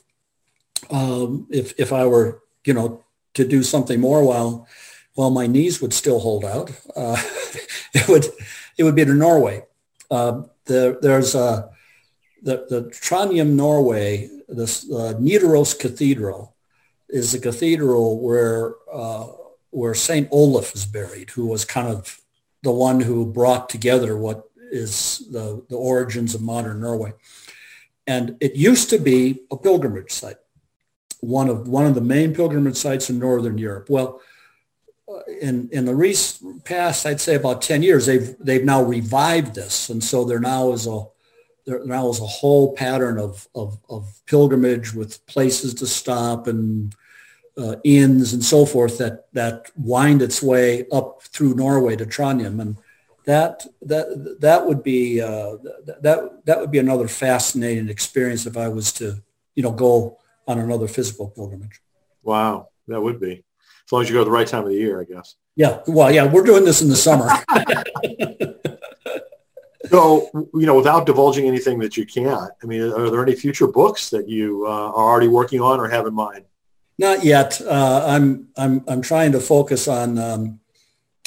um, 0.90 1.46
if 1.50 1.78
if 1.78 1.92
I 1.92 2.06
were 2.06 2.42
you 2.64 2.74
know 2.74 3.04
to 3.34 3.46
do 3.46 3.62
something 3.62 4.00
more 4.00 4.22
while 4.24 4.66
while 5.14 5.30
my 5.30 5.46
knees 5.46 5.80
would 5.80 5.92
still 5.92 6.20
hold 6.20 6.44
out. 6.44 6.70
Uh, 6.94 7.20
it 7.94 8.08
would 8.08 8.26
it 8.76 8.84
would 8.84 8.94
be 8.94 9.04
to 9.04 9.14
Norway. 9.14 9.64
Uh, 10.10 10.42
the, 10.64 10.98
there's 11.02 11.34
a 11.34 11.70
the, 12.42 12.66
the 12.68 12.82
Trondheim, 12.92 13.54
Norway, 13.54 14.28
the 14.48 14.62
uh, 14.62 15.18
Nidaros 15.20 15.78
Cathedral 15.78 16.54
is 17.08 17.34
a 17.34 17.40
cathedral 17.40 18.20
where 18.20 18.74
uh, 18.92 19.26
where 19.70 19.94
Saint 19.94 20.28
Olaf 20.30 20.74
is 20.74 20.86
buried, 20.86 21.30
who 21.30 21.46
was 21.46 21.64
kind 21.64 21.88
of 21.88 22.20
the 22.62 22.72
one 22.72 23.00
who 23.00 23.26
brought 23.26 23.68
together 23.68 24.16
what 24.16 24.44
is 24.70 25.26
the, 25.30 25.64
the 25.68 25.76
origins 25.76 26.34
of 26.34 26.42
modern 26.42 26.80
Norway. 26.80 27.12
And 28.06 28.36
it 28.40 28.54
used 28.56 28.90
to 28.90 28.98
be 28.98 29.42
a 29.50 29.56
pilgrimage 29.56 30.12
site, 30.12 30.38
one 31.20 31.48
of 31.48 31.68
one 31.68 31.86
of 31.86 31.94
the 31.94 32.00
main 32.00 32.34
pilgrimage 32.34 32.76
sites 32.76 33.10
in 33.10 33.18
Northern 33.18 33.58
Europe. 33.58 33.90
Well, 33.90 34.20
uh, 35.08 35.20
in 35.40 35.68
in 35.72 35.84
the 35.84 35.94
recent 35.94 36.64
past, 36.64 37.04
I'd 37.04 37.20
say 37.20 37.34
about 37.34 37.60
10 37.60 37.82
years, 37.82 38.06
they've 38.06 38.34
they've 38.40 38.64
now 38.64 38.82
revived 38.82 39.54
this. 39.54 39.90
And 39.90 40.02
so 40.02 40.24
there 40.24 40.40
now 40.40 40.72
is 40.72 40.86
a 40.86 41.04
there 41.68 41.84
now 41.84 42.08
is 42.08 42.18
a 42.20 42.26
whole 42.26 42.72
pattern 42.72 43.18
of, 43.18 43.46
of, 43.54 43.78
of 43.90 44.08
pilgrimage 44.24 44.94
with 44.94 45.24
places 45.26 45.74
to 45.74 45.86
stop 45.86 46.46
and 46.46 46.94
uh, 47.58 47.76
inns 47.84 48.32
and 48.32 48.44
so 48.44 48.64
forth 48.64 48.98
that, 48.98 49.26
that 49.32 49.70
wind 49.76 50.22
its 50.22 50.42
way 50.42 50.86
up 50.92 51.22
through 51.22 51.54
Norway 51.54 51.96
to 51.96 52.06
Trondheim. 52.06 52.60
And 52.60 52.76
that 53.24 53.66
that 53.82 54.38
that 54.40 54.66
would 54.66 54.82
be 54.82 55.20
uh, 55.20 55.56
that 56.00 56.40
that 56.46 56.60
would 56.60 56.70
be 56.70 56.78
another 56.78 57.08
fascinating 57.08 57.90
experience 57.90 58.46
if 58.46 58.56
I 58.56 58.68
was 58.68 58.90
to 58.92 59.22
you 59.54 59.62
know 59.62 59.70
go 59.70 60.18
on 60.46 60.58
another 60.58 60.88
physical 60.88 61.28
pilgrimage. 61.28 61.82
Wow, 62.22 62.70
that 62.86 63.02
would 63.02 63.20
be 63.20 63.44
as 63.88 63.92
long 63.92 64.02
as 64.02 64.08
you 64.08 64.14
go 64.14 64.24
the 64.24 64.30
right 64.30 64.46
time 64.46 64.62
of 64.62 64.68
the 64.68 64.76
year, 64.76 65.00
I 65.00 65.04
guess. 65.04 65.36
Yeah, 65.56 65.80
well, 65.86 66.10
yeah, 66.10 66.24
we're 66.26 66.42
doing 66.42 66.64
this 66.64 66.82
in 66.82 66.88
the 66.88 66.96
summer. 66.96 67.28
so, 69.90 70.28
you 70.54 70.66
know, 70.66 70.76
without 70.76 71.06
divulging 71.06 71.46
anything 71.46 71.78
that 71.78 71.96
you 71.96 72.04
can't, 72.04 72.50
I 72.62 72.66
mean, 72.66 72.82
are 72.82 73.10
there 73.10 73.22
any 73.22 73.34
future 73.34 73.66
books 73.66 74.10
that 74.10 74.28
you 74.28 74.66
uh, 74.66 74.70
are 74.70 75.10
already 75.10 75.28
working 75.28 75.60
on 75.60 75.80
or 75.80 75.88
have 75.88 76.06
in 76.06 76.14
mind? 76.14 76.44
Not 76.98 77.24
yet. 77.24 77.60
Uh, 77.60 78.04
I'm 78.06 78.48
I'm 78.56 78.84
I'm 78.88 79.02
trying 79.02 79.32
to 79.32 79.40
focus 79.40 79.86
on 79.86 80.18
um, 80.18 80.60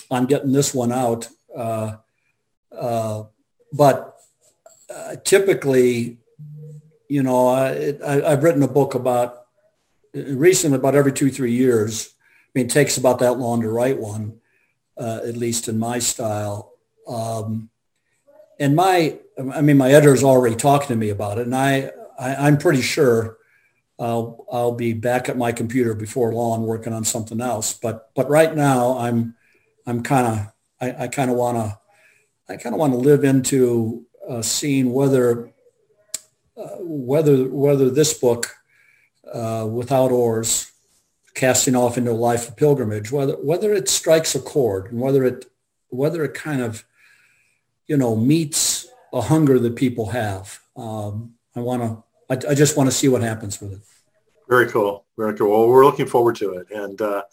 on 0.10 0.26
getting 0.26 0.52
this 0.52 0.74
one 0.74 0.92
out. 0.92 1.30
Uh, 1.56 1.96
uh, 2.78 3.24
but 3.72 4.18
uh, 4.94 5.16
typically, 5.24 6.18
you 7.08 7.24
know, 7.24 7.48
I, 7.48 7.96
I, 8.06 8.32
have 8.32 8.44
written 8.44 8.64
a 8.64 8.68
book 8.68 8.96
about 8.96 9.46
recently 10.14 10.78
about 10.78 10.96
every 10.96 11.14
two, 11.14 11.30
three 11.32 11.54
years. 11.54 12.14
I 12.20 12.50
mean, 12.56 12.66
it 12.66 12.72
takes 12.72 12.98
about 12.98 13.20
that 13.20 13.34
long 13.34 13.62
to 13.62 13.70
write 13.70 13.98
one, 13.98 14.40
uh, 14.98 15.22
at 15.26 15.38
least 15.38 15.70
in 15.70 15.80
my 15.80 16.00
style. 16.00 16.74
Um, 17.08 17.70
and 18.60 18.76
my, 18.76 19.18
I 19.54 19.62
mean, 19.62 19.78
my 19.78 19.92
editor's 19.92 20.24
already 20.24 20.56
talking 20.56 20.90
to 20.90 20.96
me 20.96 21.10
about 21.10 21.38
it, 21.38 21.46
and 21.46 21.56
I, 21.56 21.92
I 22.20 22.48
am 22.48 22.58
pretty 22.58 22.82
sure 22.82 23.38
I'll, 24.02 24.46
I'll 24.52 24.74
be 24.74 24.94
back 24.94 25.30
at 25.30 25.38
my 25.38 25.52
computer 25.52 25.94
before 25.94 26.34
long 26.34 26.64
working 26.64 26.94
on 26.94 27.04
something 27.04 27.40
else. 27.40 27.74
But, 27.74 28.10
but 28.16 28.30
right 28.30 28.54
now, 28.56 28.98
I'm, 28.98 29.36
I'm 29.86 30.04
kind 30.04 30.28
of, 30.28 30.54
I, 30.82 31.04
I 31.04 31.08
kind 31.08 31.30
of 31.30 31.38
want 31.38 31.58
to 31.58 31.78
I 32.52 32.58
kind 32.58 32.76
of 32.76 32.80
want 32.80 32.92
to 32.94 32.98
live 33.00 33.24
into 33.24 34.06
uh, 34.28 34.42
seeing 34.42 34.92
whether 34.92 35.52
uh, 36.58 36.78
whether 36.80 37.46
whether 37.46 37.90
this 37.90 38.14
book, 38.14 38.54
uh, 39.32 39.68
without 39.72 40.12
oars, 40.12 40.72
casting 41.34 41.78
off 41.78 41.98
into 41.98 42.12
a 42.12 42.14
life 42.14 42.50
of 42.50 42.58
pilgrimage, 42.58 43.10
whether 43.10 43.34
whether 43.34 43.74
it 43.74 43.88
strikes 43.88 44.36
a 44.36 44.42
chord 44.42 44.92
and 44.92 45.00
whether 45.00 45.24
it 45.24 45.46
whether 45.90 46.26
it 46.26 46.34
kind 46.34 46.62
of 46.62 46.84
you 47.88 47.96
know 47.96 48.18
meets 48.18 48.88
a 49.14 49.22
hunger 49.22 49.58
that 49.60 49.78
people 49.78 50.08
have. 50.08 50.60
Um, 50.76 51.36
I 51.56 51.62
want 51.62 51.84
to. 51.84 52.04
I, 52.30 52.52
I, 52.52 52.56
just 52.56 52.78
want 52.78 52.90
to 52.90 52.96
see 52.96 53.10
what 53.10 53.22
happens 53.22 53.60
with 53.62 53.74
it. 53.74 53.82
Very 54.52 54.70
cool. 54.70 55.06
Very 55.18 55.34
cool. 55.38 55.50
Well, 55.50 55.70
we're 55.70 55.86
looking 55.86 56.08
forward 56.08 56.36
to 56.36 56.56
it, 56.56 56.70
and 56.72 57.02
uh, 57.02 57.24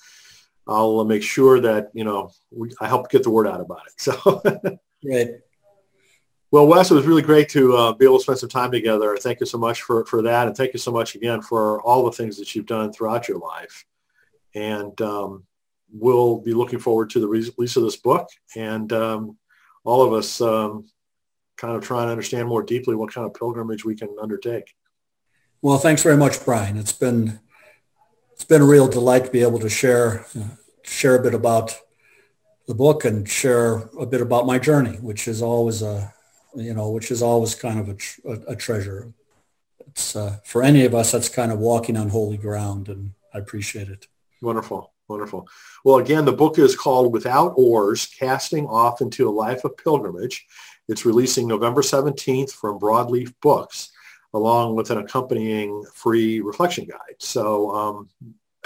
I'll 0.68 1.04
make 1.04 1.24
sure 1.24 1.58
that 1.58 1.90
you 1.92 2.04
know 2.04 2.30
we, 2.52 2.70
I 2.80 2.86
help 2.86 3.10
get 3.10 3.24
the 3.24 3.30
word 3.30 3.48
out 3.48 3.60
about 3.60 3.82
it. 3.88 3.94
So. 3.98 4.40
Right. 5.04 5.30
Well, 6.50 6.66
Wes, 6.66 6.90
it 6.90 6.94
was 6.94 7.06
really 7.06 7.22
great 7.22 7.48
to 7.50 7.76
uh, 7.76 7.92
be 7.92 8.04
able 8.04 8.18
to 8.18 8.22
spend 8.22 8.38
some 8.38 8.48
time 8.48 8.70
together. 8.70 9.16
Thank 9.16 9.40
you 9.40 9.46
so 9.46 9.58
much 9.58 9.82
for, 9.82 10.06
for 10.06 10.22
that. 10.22 10.46
And 10.46 10.56
thank 10.56 10.72
you 10.72 10.78
so 10.78 10.90
much 10.90 11.14
again 11.14 11.42
for 11.42 11.82
all 11.82 12.04
the 12.04 12.12
things 12.12 12.38
that 12.38 12.54
you've 12.54 12.66
done 12.66 12.90
throughout 12.90 13.28
your 13.28 13.38
life. 13.38 13.84
And 14.54 14.98
um, 15.02 15.44
we'll 15.92 16.38
be 16.38 16.54
looking 16.54 16.78
forward 16.78 17.10
to 17.10 17.20
the 17.20 17.28
release 17.28 17.76
of 17.76 17.82
this 17.82 17.96
book 17.96 18.28
and 18.56 18.90
um, 18.94 19.36
all 19.84 20.02
of 20.02 20.14
us 20.14 20.40
um, 20.40 20.88
kind 21.58 21.76
of 21.76 21.84
trying 21.84 22.06
to 22.06 22.12
understand 22.12 22.48
more 22.48 22.62
deeply 22.62 22.94
what 22.94 23.12
kind 23.12 23.26
of 23.26 23.34
pilgrimage 23.34 23.84
we 23.84 23.94
can 23.94 24.16
undertake. 24.20 24.74
Well, 25.60 25.78
thanks 25.78 26.02
very 26.02 26.16
much, 26.16 26.44
Brian. 26.44 26.76
It's 26.76 26.92
been 26.92 27.40
it's 28.32 28.44
been 28.44 28.62
a 28.62 28.66
real 28.66 28.86
delight 28.86 29.24
to 29.24 29.30
be 29.30 29.42
able 29.42 29.58
to 29.58 29.68
share 29.68 30.24
share 30.82 31.16
a 31.16 31.22
bit 31.22 31.34
about 31.34 31.76
the 32.68 32.74
book 32.74 33.04
and 33.04 33.28
share 33.28 33.88
a 33.98 34.06
bit 34.06 34.20
about 34.20 34.46
my 34.46 34.58
journey, 34.58 34.96
which 34.98 35.26
is 35.26 35.42
always 35.42 35.82
a, 35.82 36.14
you 36.54 36.74
know, 36.74 36.90
which 36.90 37.10
is 37.10 37.22
always 37.22 37.54
kind 37.54 37.80
of 37.80 37.88
a, 37.88 38.30
a, 38.30 38.52
a 38.52 38.56
treasure. 38.56 39.12
It's 39.86 40.14
uh, 40.14 40.36
for 40.44 40.62
any 40.62 40.84
of 40.84 40.94
us, 40.94 41.10
that's 41.10 41.28
kind 41.28 41.50
of 41.50 41.58
walking 41.58 41.96
on 41.96 42.10
holy 42.10 42.36
ground, 42.36 42.88
and 42.88 43.12
I 43.34 43.38
appreciate 43.38 43.88
it. 43.88 44.06
Wonderful, 44.42 44.92
wonderful. 45.08 45.48
Well, 45.82 45.96
again, 45.96 46.24
the 46.24 46.32
book 46.32 46.58
is 46.58 46.76
called 46.76 47.12
Without 47.12 47.54
Oars, 47.56 48.06
Casting 48.06 48.66
Off 48.66 49.00
into 49.00 49.28
a 49.28 49.32
Life 49.32 49.64
of 49.64 49.76
Pilgrimage. 49.76 50.46
It's 50.88 51.06
releasing 51.06 51.48
November 51.48 51.80
17th 51.80 52.52
from 52.52 52.78
Broadleaf 52.78 53.32
Books, 53.40 53.90
along 54.34 54.76
with 54.76 54.90
an 54.90 54.98
accompanying 54.98 55.84
free 55.94 56.40
reflection 56.40 56.84
guide. 56.84 57.16
So 57.18 57.70
um, 57.70 58.08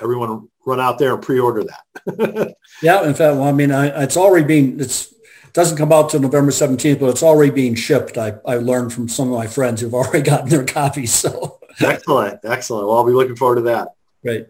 everyone 0.00 0.48
run 0.66 0.80
out 0.80 0.98
there 0.98 1.14
and 1.14 1.22
pre-order 1.22 1.64
that. 1.64 2.56
yeah, 2.82 3.06
in 3.06 3.14
fact, 3.14 3.36
well, 3.36 3.44
I 3.44 3.52
mean, 3.52 3.70
I, 3.70 4.02
it's 4.02 4.16
already 4.16 4.44
being, 4.44 4.80
it's, 4.80 5.12
it 5.12 5.52
doesn't 5.52 5.76
come 5.76 5.92
out 5.92 6.10
till 6.10 6.20
November 6.20 6.50
17th, 6.50 7.00
but 7.00 7.10
it's 7.10 7.22
already 7.22 7.52
being 7.52 7.74
shipped. 7.74 8.18
I, 8.18 8.34
I 8.46 8.56
learned 8.56 8.92
from 8.92 9.08
some 9.08 9.32
of 9.32 9.38
my 9.38 9.46
friends 9.46 9.80
who've 9.80 9.94
already 9.94 10.22
gotten 10.22 10.48
their 10.48 10.64
copies. 10.64 11.12
So 11.12 11.58
excellent. 11.80 12.40
Excellent. 12.44 12.86
Well, 12.86 12.96
I'll 12.96 13.06
be 13.06 13.12
looking 13.12 13.36
forward 13.36 13.56
to 13.56 13.62
that. 13.62 13.88
Great. 14.22 14.46